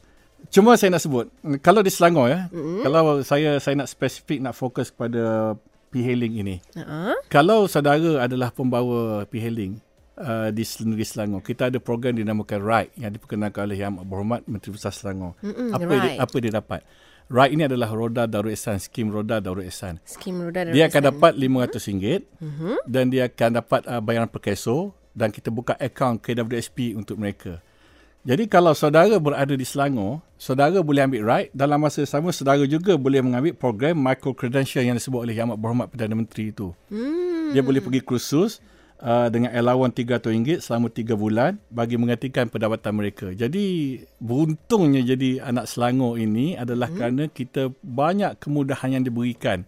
Cuma 0.50 0.80
saya 0.80 0.96
nak 0.96 1.04
sebut, 1.04 1.28
kalau 1.60 1.84
di 1.84 1.92
Selangor 1.92 2.32
ya, 2.32 2.48
mm-hmm. 2.48 2.82
kalau 2.82 3.20
saya 3.22 3.60
saya 3.60 3.76
nak 3.76 3.92
spesifik 3.92 4.40
nak 4.40 4.56
fokus 4.56 4.88
kepada 4.88 5.54
e-hailing 5.92 6.40
ini. 6.40 6.56
Uh-huh. 6.74 7.12
Kalau 7.28 7.68
saudara 7.68 8.24
adalah 8.24 8.48
pembawa 8.50 9.28
e-hailing 9.28 9.84
uh, 10.16 10.48
di 10.50 10.64
negeri 10.86 11.06
Selangor, 11.06 11.42
kita 11.44 11.68
ada 11.68 11.78
program 11.78 12.16
dinamakan 12.16 12.60
RIDE 12.62 12.92
yang 12.98 13.12
diperkenalkan 13.12 13.68
oleh 13.68 13.78
Yang 13.78 13.92
Berhormat 14.06 14.42
Menteri 14.46 14.72
Besar 14.74 14.96
Selangor. 14.96 15.36
Mm-mm, 15.44 15.76
apa 15.76 15.84
dia, 15.86 16.00
RIDE. 16.08 16.20
apa 16.24 16.36
dia 16.40 16.52
dapat? 16.56 16.82
RIDE 17.30 17.54
ini 17.54 17.64
adalah 17.70 17.94
Roda 17.94 18.26
Darul 18.26 18.58
Ihsan, 18.58 18.82
skim 18.82 19.14
Roda 19.14 19.38
Darul 19.38 19.70
Ihsan. 19.70 20.02
Skim 20.02 20.42
roda 20.42 20.66
dan 20.66 20.74
Dia 20.74 20.90
akan 20.90 21.02
dapat 21.14 21.32
RM500 21.38 22.26
Mhm. 22.42 22.74
dan 22.90 23.06
dia 23.14 23.30
akan 23.30 23.50
dapat 23.62 23.82
uh, 23.86 24.02
bayaran 24.02 24.26
per 24.26 24.42
keso 24.42 24.98
dan 25.14 25.30
kita 25.30 25.54
buka 25.54 25.78
akaun 25.78 26.18
KWSP 26.18 26.98
untuk 26.98 27.22
mereka. 27.22 27.62
Jadi 28.26 28.50
kalau 28.50 28.74
saudara 28.74 29.16
berada 29.16 29.54
di 29.54 29.64
Selangor, 29.64 30.26
saudara 30.36 30.82
boleh 30.82 31.06
ambil 31.06 31.22
ride 31.24 31.50
dalam 31.54 31.80
masa 31.80 32.04
yang 32.04 32.12
sama 32.12 32.34
saudara 32.34 32.66
juga 32.66 32.98
boleh 32.98 33.22
mengambil 33.22 33.54
program 33.56 33.96
micro 33.96 34.34
credential 34.34 34.84
yang 34.84 34.98
disebut 34.98 35.24
oleh 35.24 35.38
Yang 35.38 35.54
Amat 35.54 35.58
Berhormat 35.62 35.88
Perdana 35.88 36.18
Menteri 36.18 36.50
itu. 36.52 36.74
Hmm. 36.90 37.54
Dia 37.54 37.62
boleh 37.62 37.80
pergi 37.80 38.02
kursus 38.02 38.58
uh, 39.04 39.28
dengan 39.32 39.52
allowance 39.56 39.96
RM300 40.00 40.64
selama 40.64 40.88
3 40.92 41.16
bulan 41.16 41.52
bagi 41.72 41.96
menggantikan 41.96 42.48
pendapatan 42.48 42.94
mereka. 42.96 43.32
Jadi 43.32 44.00
beruntungnya 44.20 45.04
jadi 45.04 45.44
anak 45.44 45.66
Selangor 45.68 46.20
ini 46.20 46.56
adalah 46.56 46.92
hmm. 46.92 46.96
kerana 46.96 47.24
kita 47.32 47.72
banyak 47.84 48.40
kemudahan 48.40 49.00
yang 49.00 49.04
diberikan 49.04 49.64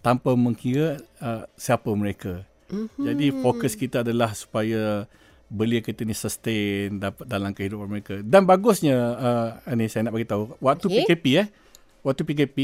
tanpa 0.00 0.32
mengkira 0.36 1.00
uh, 1.20 1.44
siapa 1.56 1.92
mereka. 1.92 2.44
Mm-hmm. 2.70 3.04
Jadi 3.04 3.26
fokus 3.42 3.72
kita 3.76 4.00
adalah 4.00 4.32
supaya 4.32 5.04
belia 5.50 5.82
kita 5.82 6.06
ni 6.06 6.14
sustain 6.14 7.02
dapat 7.02 7.26
dalam 7.26 7.52
kehidupan 7.52 7.88
mereka. 7.90 8.14
Dan 8.22 8.46
bagusnya 8.46 8.96
uh, 8.96 9.74
ni 9.76 9.90
saya 9.90 10.08
nak 10.08 10.16
bagi 10.16 10.28
tahu 10.28 10.56
waktu 10.62 10.86
okay. 10.88 10.96
PKP 11.04 11.24
eh. 11.36 11.46
Waktu 12.00 12.22
PKP 12.24 12.56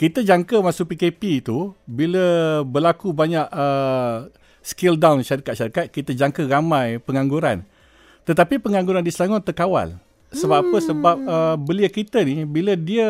kita 0.00 0.24
jangka 0.24 0.64
masuk 0.64 0.96
PKP 0.96 1.44
itu 1.44 1.76
bila 1.84 2.60
berlaku 2.64 3.12
banyak 3.12 3.44
uh, 3.52 4.32
skill 4.60 4.96
down 4.96 5.20
syarikat-syarikat 5.24 5.88
kita 5.92 6.12
jangka 6.12 6.46
ramai 6.46 7.00
pengangguran. 7.00 7.64
Tetapi 8.28 8.60
pengangguran 8.60 9.02
di 9.02 9.12
Selangor 9.12 9.40
terkawal. 9.42 9.96
Sebab 10.30 10.58
hmm. 10.62 10.66
apa? 10.70 10.78
Sebab 10.78 11.16
uh, 11.26 11.56
belia 11.58 11.90
kita 11.90 12.22
ni 12.22 12.46
bila 12.46 12.78
dia 12.78 13.08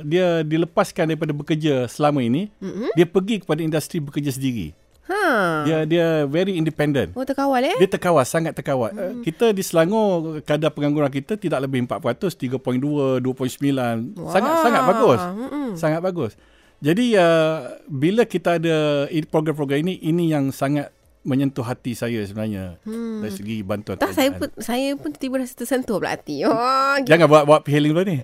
dia 0.00 0.40
dilepaskan 0.40 1.12
daripada 1.12 1.36
bekerja 1.36 1.84
selama 1.84 2.24
ini, 2.24 2.48
mm-hmm. 2.48 2.96
dia 2.96 3.04
pergi 3.04 3.44
kepada 3.44 3.60
industri 3.60 4.00
bekerja 4.00 4.32
sendiri. 4.32 4.72
Ha. 5.12 5.22
Dia 5.68 5.78
dia 5.84 6.06
very 6.24 6.56
independent. 6.56 7.12
Oh 7.12 7.26
terkawal 7.28 7.60
eh? 7.60 7.76
Dia 7.76 7.90
terkawal, 7.90 8.24
sangat 8.24 8.56
terkawal. 8.56 8.88
Hmm. 8.94 9.20
Kita 9.20 9.52
di 9.52 9.60
Selangor 9.60 10.40
kadar 10.46 10.72
pengangguran 10.72 11.12
kita 11.12 11.36
tidak 11.36 11.68
lebih 11.68 11.84
4%, 11.84 12.00
3.2, 12.00 13.20
2.9. 13.20 13.20
Wah. 13.20 14.32
Sangat 14.32 14.52
sangat 14.64 14.82
bagus. 14.88 15.20
Mm-mm. 15.20 15.68
Sangat 15.76 16.00
bagus. 16.00 16.32
Jadi 16.82 17.14
uh, 17.14 17.78
bila 17.86 18.26
kita 18.26 18.58
ada 18.58 19.06
program-program 19.30 19.86
ini 19.86 20.02
ini 20.02 20.34
yang 20.34 20.50
sangat 20.50 20.90
menyentuh 21.22 21.62
hati 21.62 21.94
saya 21.94 22.18
sebenarnya 22.26 22.82
hmm. 22.82 23.22
dari 23.22 23.30
segi 23.30 23.56
bantuan 23.62 23.94
Tak, 23.94 24.10
saya 24.10 24.34
pun 24.34 24.50
saya 24.58 24.90
pun 24.98 25.14
tiba-tiba 25.14 25.46
rasa 25.46 25.54
tersentuh 25.54 26.02
pula 26.02 26.18
hati. 26.18 26.42
Oh, 26.42 26.50
gitu. 26.98 27.14
Jangan 27.14 27.26
buat 27.30 27.42
buat 27.46 27.62
hailing 27.62 27.94
dulu 27.94 28.02
ni. 28.02 28.18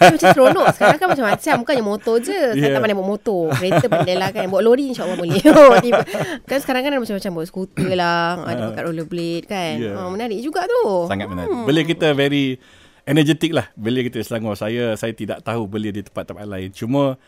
macam 0.00 0.16
seronok 0.16 0.66
Sekarang 0.72 0.96
kan 0.96 1.08
macam-macam 1.12 1.54
Bukannya 1.60 1.84
motor 1.84 2.16
je 2.24 2.32
Saya 2.32 2.56
Yeah. 2.56 2.72
tak 2.72 2.80
pandai 2.80 2.96
bawa 2.96 3.08
motor 3.12 3.42
Kereta 3.52 3.86
pandai 3.92 4.16
lah 4.16 4.28
kan 4.32 4.48
Bawa 4.48 4.62
lori 4.64 4.88
insyaAllah 4.88 5.20
boleh 5.20 5.36
oh, 5.52 5.76
tiba. 5.84 6.00
Kan 6.48 6.58
sekarang 6.64 6.80
kan 6.80 6.90
ada 6.96 7.00
macam-macam 7.04 7.30
Bawa 7.36 7.44
skuter 7.44 7.92
lah 7.92 8.40
Ada 8.48 8.60
pakai 8.72 8.82
rollerblade 8.88 9.44
kan 9.44 9.74
Yeah. 9.76 10.00
oh, 10.00 10.08
Menarik 10.08 10.40
juga 10.40 10.64
tu 10.64 11.04
Sangat 11.12 11.28
menarik. 11.28 11.52
Hmm. 11.52 11.68
Belia 11.68 11.84
kita 11.84 12.16
very 12.16 12.56
energetic 13.04 13.50
lah. 13.52 13.66
Belia 13.76 14.06
kita 14.06 14.22
di 14.22 14.24
Selangor. 14.24 14.54
Saya 14.56 14.94
saya 14.94 15.12
tidak 15.12 15.42
tahu 15.42 15.66
belia 15.66 15.90
di 15.90 16.04
tempat-tempat 16.04 16.46
lain. 16.46 16.70
Cuma 16.70 17.18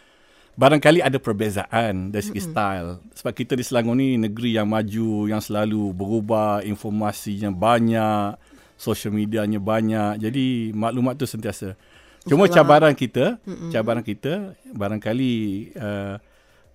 barangkali 0.53 1.01
ada 1.01 1.17
perbezaan 1.17 2.13
dari 2.13 2.25
segi 2.25 2.43
style. 2.43 3.01
Sebab 3.17 3.33
kita 3.33 3.53
di 3.57 3.65
Selangor 3.65 3.97
ni 3.97 4.21
negeri 4.21 4.57
yang 4.57 4.69
maju, 4.69 5.29
yang 5.29 5.41
selalu 5.41 5.93
berubah, 5.97 6.61
informasinya 6.65 7.49
banyak, 7.53 8.37
social 8.77 9.15
medianya 9.15 9.59
banyak. 9.63 10.21
Jadi 10.21 10.75
maklumat 10.77 11.17
tu 11.17 11.25
sentiasa. 11.25 11.75
Cuma 12.23 12.47
cabaran 12.47 12.95
kita, 12.95 13.43
cabaran 13.75 14.05
kita 14.07 14.55
barangkali 14.71 15.33
uh, 15.75 16.17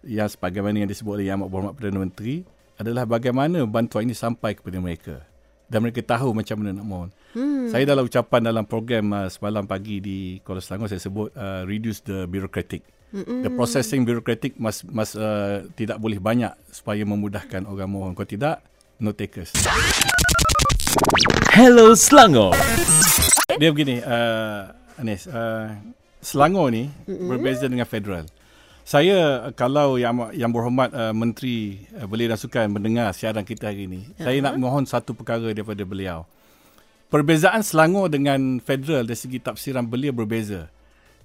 yang 0.03 0.27
sebagaimana 0.27 0.83
yang 0.83 0.89
disebut 0.91 1.19
oleh 1.19 1.25
Yang 1.31 1.37
Amat 1.39 1.47
Berhormat 1.47 1.73
Perdana 1.79 1.99
Menteri 2.03 2.35
adalah 2.77 3.03
bagaimana 3.07 3.63
bantuan 3.63 4.05
ini 4.05 4.15
sampai 4.15 4.59
kepada 4.59 4.77
mereka 4.77 5.15
dan 5.67 5.83
mereka 5.83 5.99
tahu 6.03 6.31
macam 6.31 6.63
mana 6.63 6.79
nak 6.79 6.85
mohon. 6.87 7.09
Hmm. 7.35 7.67
Saya 7.67 7.83
dalam 7.83 8.07
ucapan 8.07 8.39
dalam 8.39 8.63
program 8.63 9.11
uh, 9.11 9.27
semalam 9.27 9.67
pagi 9.67 9.99
di 9.99 10.17
Kuala 10.43 10.63
Selangor 10.63 10.87
saya 10.87 11.03
sebut 11.03 11.31
uh, 11.35 11.67
reduce 11.67 12.03
the 12.07 12.27
bureaucratic. 12.27 12.83
Mm-mm. 13.07 13.39
The 13.39 13.51
processing 13.55 14.03
bureaucratic 14.03 14.59
must 14.59 14.83
must 14.91 15.15
uh, 15.15 15.63
tidak 15.79 15.95
boleh 15.95 16.19
banyak 16.19 16.51
supaya 16.75 17.07
memudahkan 17.07 17.63
orang 17.63 17.87
mohon. 17.87 18.11
Kalau 18.11 18.27
tidak 18.27 18.59
no 18.99 19.15
takers. 19.15 19.55
Hello 21.55 21.95
Selangor. 21.95 22.51
Dia 23.55 23.71
begini 23.71 24.03
uh, 24.03 24.75
Anis 24.99 25.23
uh, 25.31 25.71
Selangor 26.19 26.67
ni 26.67 26.91
mm-hmm. 26.91 27.27
berbeza 27.31 27.65
dengan 27.71 27.87
federal. 27.87 28.27
Saya 28.83 29.47
uh, 29.47 29.55
kalau 29.55 29.95
yang 29.95 30.27
yang 30.35 30.51
berhormat 30.51 30.91
uh, 30.91 31.15
menteri 31.15 31.87
uh, 31.95 32.11
belia 32.11 32.35
dan 32.35 32.39
sukan 32.39 32.67
mendengar 32.67 33.15
siaran 33.15 33.47
kita 33.47 33.71
hari 33.71 33.87
ini, 33.87 34.03
uh-huh. 34.03 34.27
saya 34.27 34.37
nak 34.43 34.59
mohon 34.59 34.83
satu 34.83 35.15
perkara 35.15 35.47
daripada 35.55 35.87
beliau. 35.87 36.27
Perbezaan 37.07 37.63
Selangor 37.63 38.11
dengan 38.11 38.59
federal 38.59 39.07
dari 39.07 39.15
segi 39.15 39.39
tafsiran 39.39 39.87
belia 39.87 40.11
berbeza. 40.11 40.67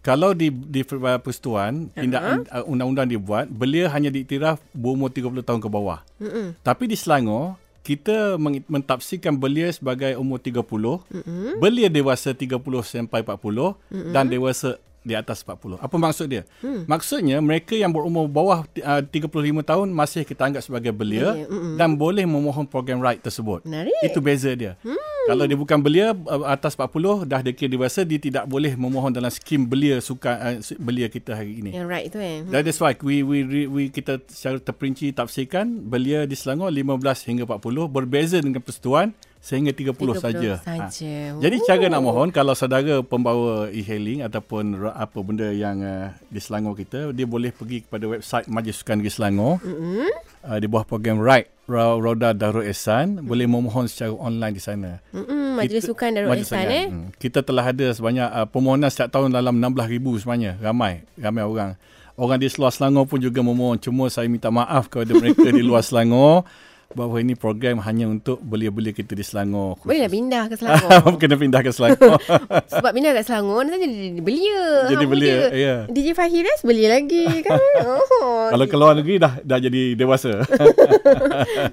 Kalau 0.02 0.34
di 0.34 0.50
di 0.50 0.82
persekutuan 0.82 1.86
tindakan 1.94 2.42
uh, 2.50 2.66
undang-undang 2.66 3.06
dibuat, 3.06 3.46
belia 3.46 3.86
hanya 3.94 4.10
diiktiraf 4.10 4.58
berumur 4.74 5.14
30 5.14 5.46
tahun 5.46 5.62
ke 5.62 5.68
bawah. 5.70 6.02
Mm-mm. 6.18 6.58
Tapi 6.58 6.90
di 6.90 6.98
Selangor 6.98 7.54
kita 7.86 8.34
mentafsirkan 8.66 9.38
belia 9.38 9.70
sebagai 9.70 10.18
umur 10.18 10.42
30, 10.42 10.58
mm-hmm. 10.58 11.58
belia 11.62 11.86
dewasa 11.86 12.34
30 12.34 12.58
sampai 12.82 13.22
40 13.22 13.38
mm-hmm. 13.38 14.10
dan 14.10 14.26
dewasa 14.26 14.74
di 15.02 15.14
atas 15.18 15.42
40. 15.42 15.82
Apa 15.82 15.96
maksud 15.98 16.30
dia? 16.30 16.46
Mm. 16.62 16.86
Maksudnya 16.86 17.36
mereka 17.42 17.74
yang 17.74 17.90
berumur 17.90 18.30
bawah 18.30 18.62
uh, 18.62 19.02
35 19.02 19.30
tahun 19.66 19.86
masih 19.90 20.22
kita 20.22 20.46
anggap 20.46 20.62
sebagai 20.62 20.94
belia 20.94 21.34
Belia, 21.34 21.46
mm-mm. 21.46 21.74
dan 21.78 21.98
boleh 21.98 22.26
memohon 22.26 22.66
program 22.66 23.02
right 23.02 23.18
tersebut. 23.18 23.66
Menarik. 23.66 23.98
Itu 24.02 24.22
beza 24.22 24.50
dia. 24.54 24.78
Hmm. 24.86 25.11
Kalau 25.22 25.44
dia 25.46 25.54
bukan 25.54 25.78
belia 25.78 26.10
uh, 26.10 26.46
atas 26.50 26.74
40 26.74 27.30
dah 27.30 27.40
dikira 27.46 27.70
dewasa 27.70 28.02
dia 28.02 28.18
tidak 28.18 28.44
boleh 28.50 28.74
memohon 28.74 29.14
dalam 29.14 29.30
skim 29.30 29.70
belia 29.70 30.02
suka 30.02 30.34
uh, 30.34 30.58
belia 30.82 31.06
kita 31.06 31.38
hari 31.38 31.62
ini. 31.62 31.70
Yang 31.70 31.86
right 31.86 32.06
tu 32.10 32.18
kan 32.18 32.40
That 32.50 32.66
is 32.66 32.76
why 32.82 32.98
we, 32.98 33.22
we, 33.22 33.46
we, 33.46 33.60
we 33.70 33.82
kita 33.86 34.18
secara 34.26 34.58
terperinci 34.58 35.14
tafsirkan 35.14 35.86
belia 35.86 36.26
di 36.26 36.34
Selangor 36.34 36.74
15 36.74 37.28
hingga 37.30 37.44
40 37.46 37.86
berbeza 37.86 38.36
dengan 38.42 38.58
persekutuan 38.58 39.14
sehingga 39.42 39.74
30, 39.74 39.98
30 39.98 40.22
saja. 40.22 40.50
saja. 40.62 41.14
Jadi 41.42 41.56
cara 41.66 41.90
nak 41.90 41.98
Oh. 42.02 42.14
mohon 42.14 42.30
kalau 42.30 42.54
saudara 42.54 43.02
pembawa 43.02 43.66
e-hailing 43.74 44.22
ataupun 44.22 44.90
apa 44.90 45.18
benda 45.22 45.50
yang 45.50 45.82
uh, 45.82 46.14
di 46.30 46.38
Selangor 46.38 46.78
kita 46.78 47.10
dia 47.10 47.26
boleh 47.26 47.50
pergi 47.50 47.82
kepada 47.82 48.06
website 48.06 48.46
Majlis 48.46 48.82
Sukan 48.82 49.02
Negeri 49.02 49.12
Selangor. 49.14 49.58
Mm-hmm. 49.62 50.08
Uh, 50.42 50.58
di 50.58 50.66
bawah 50.70 50.86
program 50.86 51.22
RIDE 51.22 51.51
Roda 51.96 52.30
Darul 52.32 52.64
Ehsan 52.64 53.22
boleh 53.22 53.46
memohon 53.46 53.86
secara 53.86 54.10
online 54.12 54.52
di 54.52 54.60
sana. 54.60 54.98
Mm-mm, 55.10 55.54
Majlis 55.54 55.78
Kita- 55.78 55.88
Sukan 55.88 56.10
Darul 56.10 56.28
Majlis 56.28 56.48
Sukan. 56.48 56.66
eh 56.66 56.86
Hmm. 56.86 57.06
Kita 57.14 57.40
telah 57.40 57.64
ada 57.64 57.86
sebanyak 57.88 58.28
uh, 58.28 58.46
permohonan 58.46 58.88
setiap 58.88 59.10
tahun 59.12 59.30
dalam 59.30 59.54
16,000 59.56 59.78
sebenarnya. 60.18 60.52
Ramai, 60.58 61.06
ramai 61.14 61.42
orang. 61.42 61.70
Orang 62.12 62.36
di 62.36 62.50
luar 62.52 62.70
Selangor 62.70 63.06
pun 63.06 63.18
juga 63.18 63.40
memohon. 63.40 63.78
Cuma 63.78 64.06
saya 64.06 64.26
minta 64.26 64.50
maaf 64.50 64.86
kepada 64.86 65.14
mereka 65.14 65.48
di 65.48 65.62
luar 65.62 65.80
Selangor 65.86 66.44
bahawa 66.92 67.24
ini 67.24 67.34
program 67.34 67.80
hanya 67.82 68.06
untuk 68.08 68.38
belia-belia 68.44 68.92
kita 68.92 69.16
di 69.16 69.24
Selangor. 69.24 69.80
Bolehlah 69.82 70.10
pindah 70.12 70.44
ke 70.52 70.54
Selangor 70.60 71.16
Kena 71.16 71.36
pindah 71.40 71.60
ke 71.64 71.70
Selangor. 71.72 72.20
Sebab 72.72 72.90
pindah 72.92 73.12
kat 73.16 73.24
Selangor 73.24 73.64
Nanti 73.64 73.88
jadi 73.88 74.20
belia 74.20 74.64
Jadi 74.92 75.04
Hang 75.04 75.10
belia, 75.10 75.36
ya. 75.52 75.76
DJ 75.88 76.12
Fahiras 76.12 76.60
belia 76.62 76.88
lagi 76.92 77.24
kan 77.42 77.56
oh, 77.88 78.48
Kalau 78.52 78.66
keluar 78.68 78.92
negeri 78.96 79.16
dah 79.18 79.40
dah 79.42 79.58
jadi 79.58 79.96
dewasa. 79.96 80.44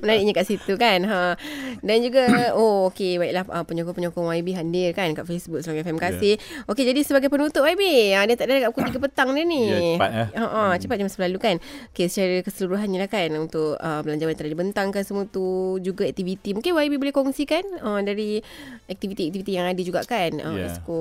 Menariknya 0.02 0.34
kat 0.36 0.46
situ 0.48 0.74
kan 0.80 1.04
ha. 1.06 1.36
Dan 1.84 1.98
juga 2.04 2.24
Oh 2.60 2.88
okay 2.90 3.20
Baiklah 3.20 3.46
uh, 3.52 3.66
penyokong-penyokong 3.68 4.28
YB 4.42 4.56
hadir 4.56 4.90
kan 4.96 5.12
Kat 5.14 5.28
Facebook 5.28 5.62
Selangor 5.62 5.84
FM 5.84 5.98
Kasih 6.00 6.36
yeah. 6.40 6.70
Okay 6.72 6.88
jadi 6.88 7.02
sebagai 7.04 7.28
penutup 7.28 7.68
YB 7.68 8.16
uh, 8.16 8.24
Dia 8.26 8.36
tak 8.40 8.48
ada 8.48 8.68
kat 8.68 8.70
pukul 8.72 8.90
3 8.90 9.06
petang 9.06 9.30
dia 9.36 9.46
ni 9.46 9.62
Ya, 9.70 9.80
cepat, 10.00 10.10
eh. 10.10 10.28
ha, 10.40 10.46
ha, 10.48 10.62
Cepat 10.80 10.96
jam 10.98 11.10
10 11.12 11.30
lalu 11.30 11.40
kan 11.40 11.56
Okay 11.92 12.08
secara 12.08 12.40
keseluruhannya 12.42 13.00
lah 13.04 13.10
kan 13.12 13.30
Untuk 13.36 13.76
uh, 13.78 14.00
belanjawan 14.02 14.34
yang 14.34 14.40
telah 14.40 14.52
dibentangkan 14.54 15.04
semua 15.10 15.26
tu 15.26 15.78
juga 15.82 16.06
aktiviti. 16.06 16.54
Mungkin 16.54 16.78
YB 16.78 17.02
boleh 17.02 17.16
kongsikan 17.16 17.66
uh, 17.82 18.00
dari 18.06 18.46
aktiviti-aktiviti 18.86 19.58
yang 19.58 19.66
ada 19.66 19.82
juga 19.82 20.06
kan. 20.06 20.38
Uh, 20.38 20.58
Ya. 20.60 20.76
Esko 20.76 21.00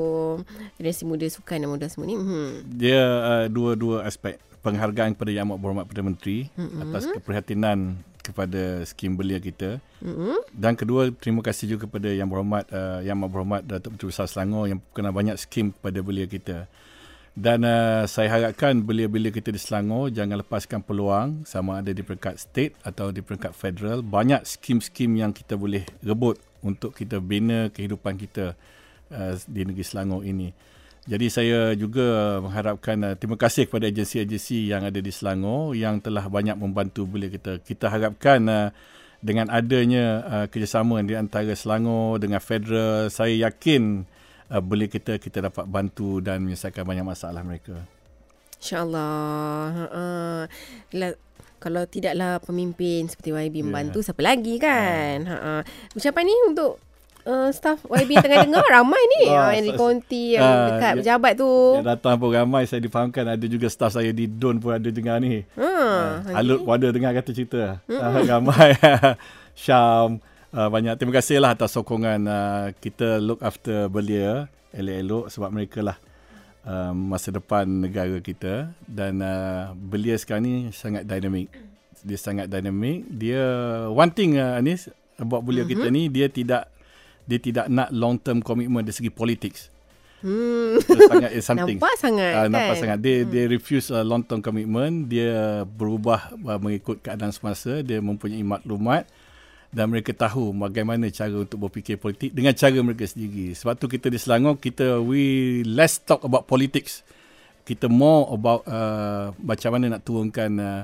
generasi 0.78 1.02
muda 1.02 1.26
sukan 1.26 1.66
dan 1.66 1.68
muda 1.68 1.90
semua 1.90 2.06
ni. 2.06 2.14
Hmm. 2.14 2.62
Dia 2.62 3.02
uh, 3.02 3.46
dua-dua 3.50 4.06
aspek 4.06 4.38
penghargaan 4.62 5.14
kepada 5.16 5.30
Yang 5.32 5.44
Amat 5.48 5.58
Berhormat 5.62 5.84
Perdana 5.88 6.06
Menteri 6.12 6.38
mm-hmm. 6.52 6.82
atas 6.84 7.04
keprihatinan 7.08 7.78
kepada 8.20 8.84
skim 8.84 9.16
belia 9.16 9.40
kita. 9.40 9.80
Mm-hmm. 10.04 10.36
Dan 10.52 10.76
kedua, 10.76 11.08
terima 11.16 11.40
kasih 11.40 11.74
juga 11.74 11.88
kepada 11.88 12.12
Yang 12.12 12.28
Berhormat 12.28 12.64
uh, 12.68 13.00
Yang 13.00 13.16
Amat 13.16 13.30
Berhormat 13.32 13.60
Datuk 13.64 13.90
Menteri 13.96 14.08
Besar 14.12 14.26
Selangor 14.28 14.68
yang 14.68 14.80
kena 14.92 15.10
banyak 15.14 15.36
skim 15.40 15.72
kepada 15.72 15.98
belia 16.04 16.26
kita. 16.28 16.68
Dan 17.38 17.62
uh, 17.62 18.02
saya 18.10 18.34
harapkan 18.34 18.82
belia-belia 18.82 19.30
kita 19.30 19.54
di 19.54 19.62
Selangor 19.62 20.10
jangan 20.10 20.42
lepaskan 20.42 20.82
peluang 20.82 21.46
sama 21.46 21.78
ada 21.78 21.94
di 21.94 22.02
peringkat 22.02 22.34
state 22.34 22.74
atau 22.82 23.14
di 23.14 23.22
peringkat 23.22 23.54
federal. 23.54 24.02
Banyak 24.02 24.42
skim-skim 24.42 25.14
yang 25.14 25.30
kita 25.30 25.54
boleh 25.54 25.86
rebut 26.02 26.34
untuk 26.66 26.98
kita 26.98 27.22
bina 27.22 27.70
kehidupan 27.70 28.18
kita 28.18 28.58
uh, 29.14 29.38
di 29.46 29.62
negeri 29.62 29.86
Selangor 29.86 30.26
ini. 30.26 30.50
Jadi 31.06 31.26
saya 31.30 31.78
juga 31.78 32.42
mengharapkan 32.42 32.98
uh, 33.06 33.14
terima 33.14 33.38
kasih 33.38 33.70
kepada 33.70 33.86
agensi-agensi 33.86 34.74
yang 34.74 34.82
ada 34.82 34.98
di 34.98 35.14
Selangor 35.14 35.78
yang 35.78 36.02
telah 36.02 36.26
banyak 36.26 36.58
membantu 36.58 37.06
belia 37.06 37.30
kita. 37.30 37.62
Kita 37.62 37.86
harapkan 37.86 38.42
uh, 38.50 38.74
dengan 39.22 39.46
adanya 39.54 40.26
uh, 40.26 40.46
kerjasama 40.50 41.06
di 41.06 41.14
antara 41.14 41.54
Selangor 41.54 42.18
dengan 42.18 42.42
federal, 42.42 43.14
saya 43.14 43.46
yakin 43.46 44.02
uh, 44.48 44.58
belia 44.58 44.86
kita 44.86 45.16
kita 45.16 45.38
dapat 45.44 45.64
bantu 45.64 46.18
dan 46.18 46.40
menyelesaikan 46.40 46.82
banyak 46.82 47.04
masalah 47.04 47.40
mereka. 47.40 47.76
InsyaAllah. 48.58 49.62
Uh, 49.88 50.42
la, 50.92 51.08
kalau 51.56 51.82
tidaklah 51.84 52.38
pemimpin 52.40 53.06
seperti 53.06 53.30
YB 53.30 53.56
Ya. 53.56 53.64
membantu, 53.64 53.98
siapa 54.00 54.20
lagi 54.20 54.58
kan? 54.58 55.24
Uh, 55.24 55.62
ucapan 55.92 56.22
ni 56.24 56.34
untuk 56.46 56.78
uh, 57.24 57.50
staff 57.50 57.82
YB 57.84 58.10
yang 58.12 58.24
tengah 58.24 58.38
dengar 58.44 58.64
ramai 58.68 58.98
ni 59.12 59.22
uh, 59.26 59.50
yang 59.50 59.64
di 59.64 59.74
konti 59.74 60.24
yang 60.34 60.42
Ah, 60.44 60.66
dekat 60.68 60.92
ya- 60.92 60.98
pejabat 60.98 61.32
tu. 61.34 61.52
Yang 61.74 61.86
datang 61.88 62.14
pun 62.16 62.28
ramai 62.30 62.62
saya 62.64 62.78
difahamkan 62.78 63.24
ada 63.28 63.46
juga 63.46 63.66
staf 63.66 63.90
saya 63.92 64.10
di 64.10 64.26
Don 64.26 64.58
pun 64.58 64.70
ada 64.72 64.88
dengar 64.88 65.18
ni. 65.18 65.42
Ha, 65.54 65.66
Uh, 65.78 66.34
Alut 66.34 66.62
pun 66.62 66.74
ada 66.74 66.90
dengar 66.90 67.10
kata 67.12 67.30
cerita. 67.30 67.78
Uh, 67.86 68.22
ramai. 68.30 68.74
Syam. 69.54 70.18
Uh, 70.48 70.72
banyak 70.72 70.96
terima 70.96 71.20
kasih 71.20 71.44
lah 71.44 71.52
atas 71.52 71.76
sokongan 71.76 72.24
uh, 72.24 72.72
kita 72.80 73.20
look 73.20 73.44
after 73.44 73.92
belia 73.92 74.48
elok-elok 74.72 75.28
sebab 75.28 75.52
mereka 75.52 75.84
lah 75.84 76.00
uh, 76.64 76.96
masa 76.96 77.36
depan 77.36 77.68
negara 77.68 78.16
kita 78.24 78.72
dan 78.88 79.20
uh, 79.20 79.76
belia 79.76 80.16
sekarang 80.16 80.48
ni 80.48 80.54
sangat 80.72 81.04
dinamik. 81.04 81.52
Dia 82.00 82.16
sangat 82.16 82.48
dinamik. 82.48 83.04
Dia 83.12 83.44
one 83.92 84.08
thing 84.08 84.40
uh, 84.40 84.56
Anis 84.56 84.88
about 85.20 85.44
belia 85.44 85.68
mm-hmm. 85.68 85.84
kita 85.84 85.86
ni 85.92 86.02
dia 86.08 86.32
tidak 86.32 86.72
dia 87.28 87.36
tidak 87.36 87.68
nak 87.68 87.92
long 87.92 88.16
term 88.16 88.40
commitment 88.40 88.88
dari 88.88 88.96
segi 88.96 89.12
politics. 89.12 89.68
Hmm. 90.24 90.80
Itu 90.80 90.98
sangat 91.12 91.30
is 91.36 91.44
something. 91.48 91.76
Nampak 91.76 91.94
sangat 92.00 92.32
Uh, 92.32 92.40
kan? 92.40 92.48
nampak 92.50 92.74
sangat. 92.80 92.98
Dia 93.04 93.16
hmm. 93.20 93.28
dia 93.28 93.44
refuse 93.52 93.92
uh, 93.92 94.00
long 94.00 94.24
term 94.24 94.40
commitment. 94.40 95.12
Dia 95.12 95.62
berubah 95.68 96.32
uh, 96.32 96.56
mengikut 96.56 97.04
keadaan 97.04 97.36
semasa. 97.36 97.84
Dia 97.84 98.00
mempunyai 98.00 98.40
maklumat 98.40 99.04
dan 99.68 99.92
mereka 99.92 100.16
tahu 100.16 100.56
bagaimana 100.56 101.12
cara 101.12 101.44
untuk 101.44 101.68
berfikir 101.68 102.00
politik 102.00 102.32
dengan 102.32 102.56
cara 102.56 102.80
mereka 102.80 103.04
sendiri. 103.04 103.52
Sebab 103.52 103.76
tu 103.76 103.84
kita 103.84 104.08
di 104.08 104.16
Selangor 104.16 104.56
kita 104.56 104.96
we 105.00 105.60
less 105.68 106.00
talk 106.00 106.24
about 106.24 106.48
politics. 106.48 107.04
Kita 107.68 107.84
more 107.84 108.32
about 108.32 108.64
uh, 108.64 109.36
macam 109.36 109.76
mana 109.76 109.96
nak 109.96 110.02
turunkan 110.08 110.50
uh, 110.56 110.82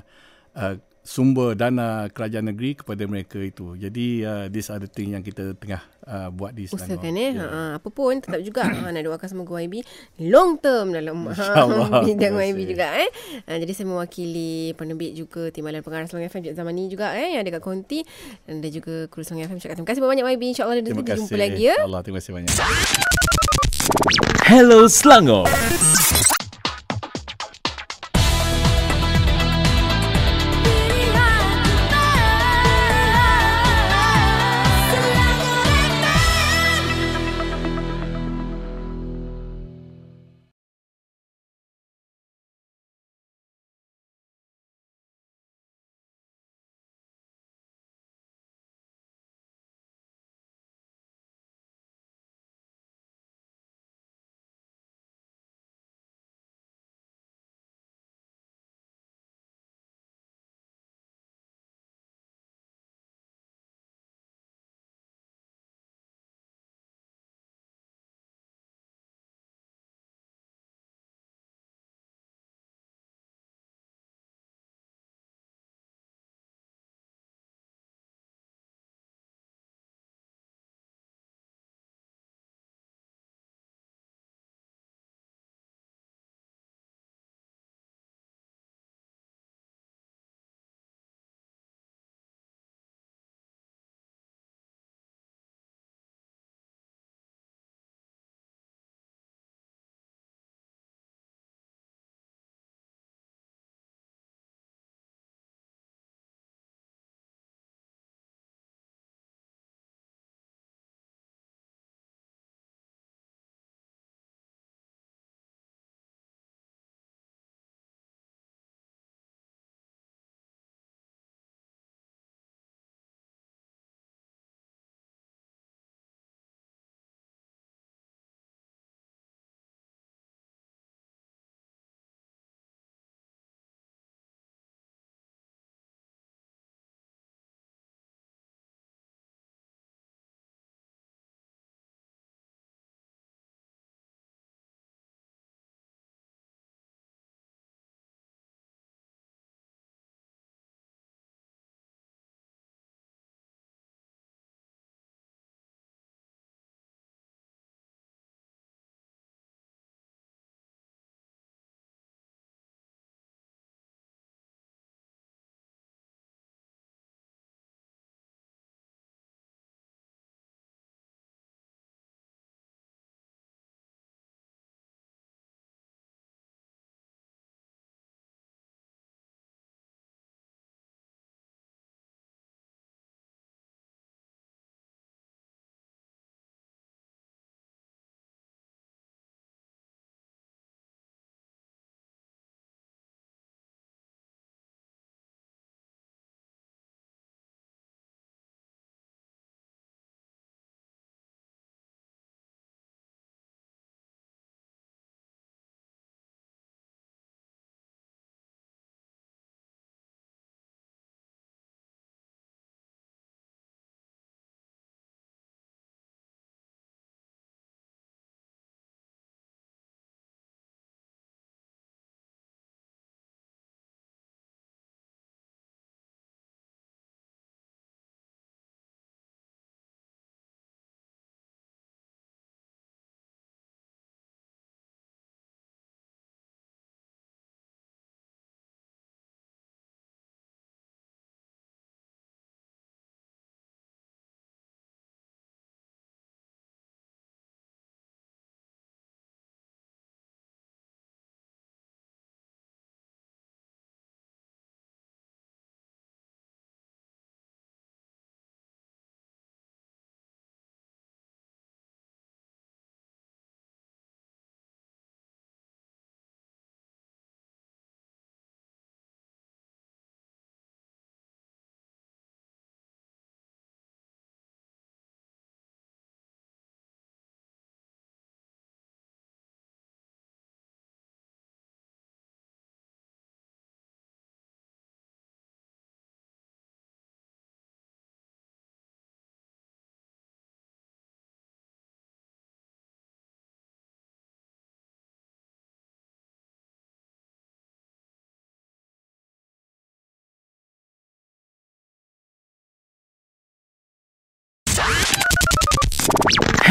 uh, 0.53 0.77
sumber 1.05 1.53
dana 1.53 2.09
kerajaan 2.09 2.49
negeri 2.49 2.81
kepada 2.81 3.05
mereka 3.05 3.37
itu. 3.37 3.77
Jadi 3.77 4.25
uh, 4.25 4.49
these 4.49 4.73
are 4.73 4.81
the 4.81 4.89
thing 4.89 5.13
yang 5.13 5.21
kita 5.21 5.53
tengah 5.61 5.85
uh, 6.09 6.33
buat 6.33 6.57
di 6.57 6.65
Selangor. 6.65 6.97
Usahakan 6.97 7.15
eh. 7.21 7.33
Ha, 7.37 7.45
ha, 7.45 7.63
apa 7.77 7.89
pun 7.93 8.17
tetap 8.25 8.41
juga 8.41 8.65
ha, 8.73 8.89
nak 8.89 9.05
doakan 9.05 9.29
semoga 9.29 9.61
YB 9.61 9.85
long 10.33 10.57
term 10.57 10.97
dalam 10.97 11.29
ha, 11.29 12.01
bidang 12.09 12.35
YB 12.41 12.73
juga 12.73 12.89
eh. 12.97 13.09
Ha, 13.45 13.61
jadi 13.61 13.73
saya 13.77 13.87
mewakili 13.93 14.73
penerbit 14.81 15.13
juga 15.13 15.53
Timbalan 15.53 15.85
Pengarah 15.85 16.09
Selangor 16.09 16.33
FM 16.33 16.49
Jok 16.49 16.55
zaman 16.57 16.73
ni 16.73 16.89
juga 16.89 17.13
eh 17.13 17.37
yang 17.37 17.45
ada 17.45 17.61
kat 17.61 17.63
Konti 17.63 18.01
dan 18.49 18.65
ada 18.65 18.69
juga 18.73 19.05
kru 19.13 19.21
Selangor 19.21 19.53
FM 19.53 19.61
cakap 19.61 19.77
terima 19.77 19.89
kasih 19.93 20.01
banyak 20.01 20.25
YB 20.25 20.43
insyaallah 20.57 20.77
kasih. 20.81 21.21
jumpa 21.21 21.37
lagi 21.37 21.63
ya. 21.69 21.77
Allah 21.85 22.01
terima 22.01 22.19
kasih 22.25 22.33
banyak. 22.33 22.53
Hello 24.49 24.89
Selangor. 24.89 25.45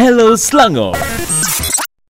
Hello 0.03 0.35
Selangor. 0.35 0.97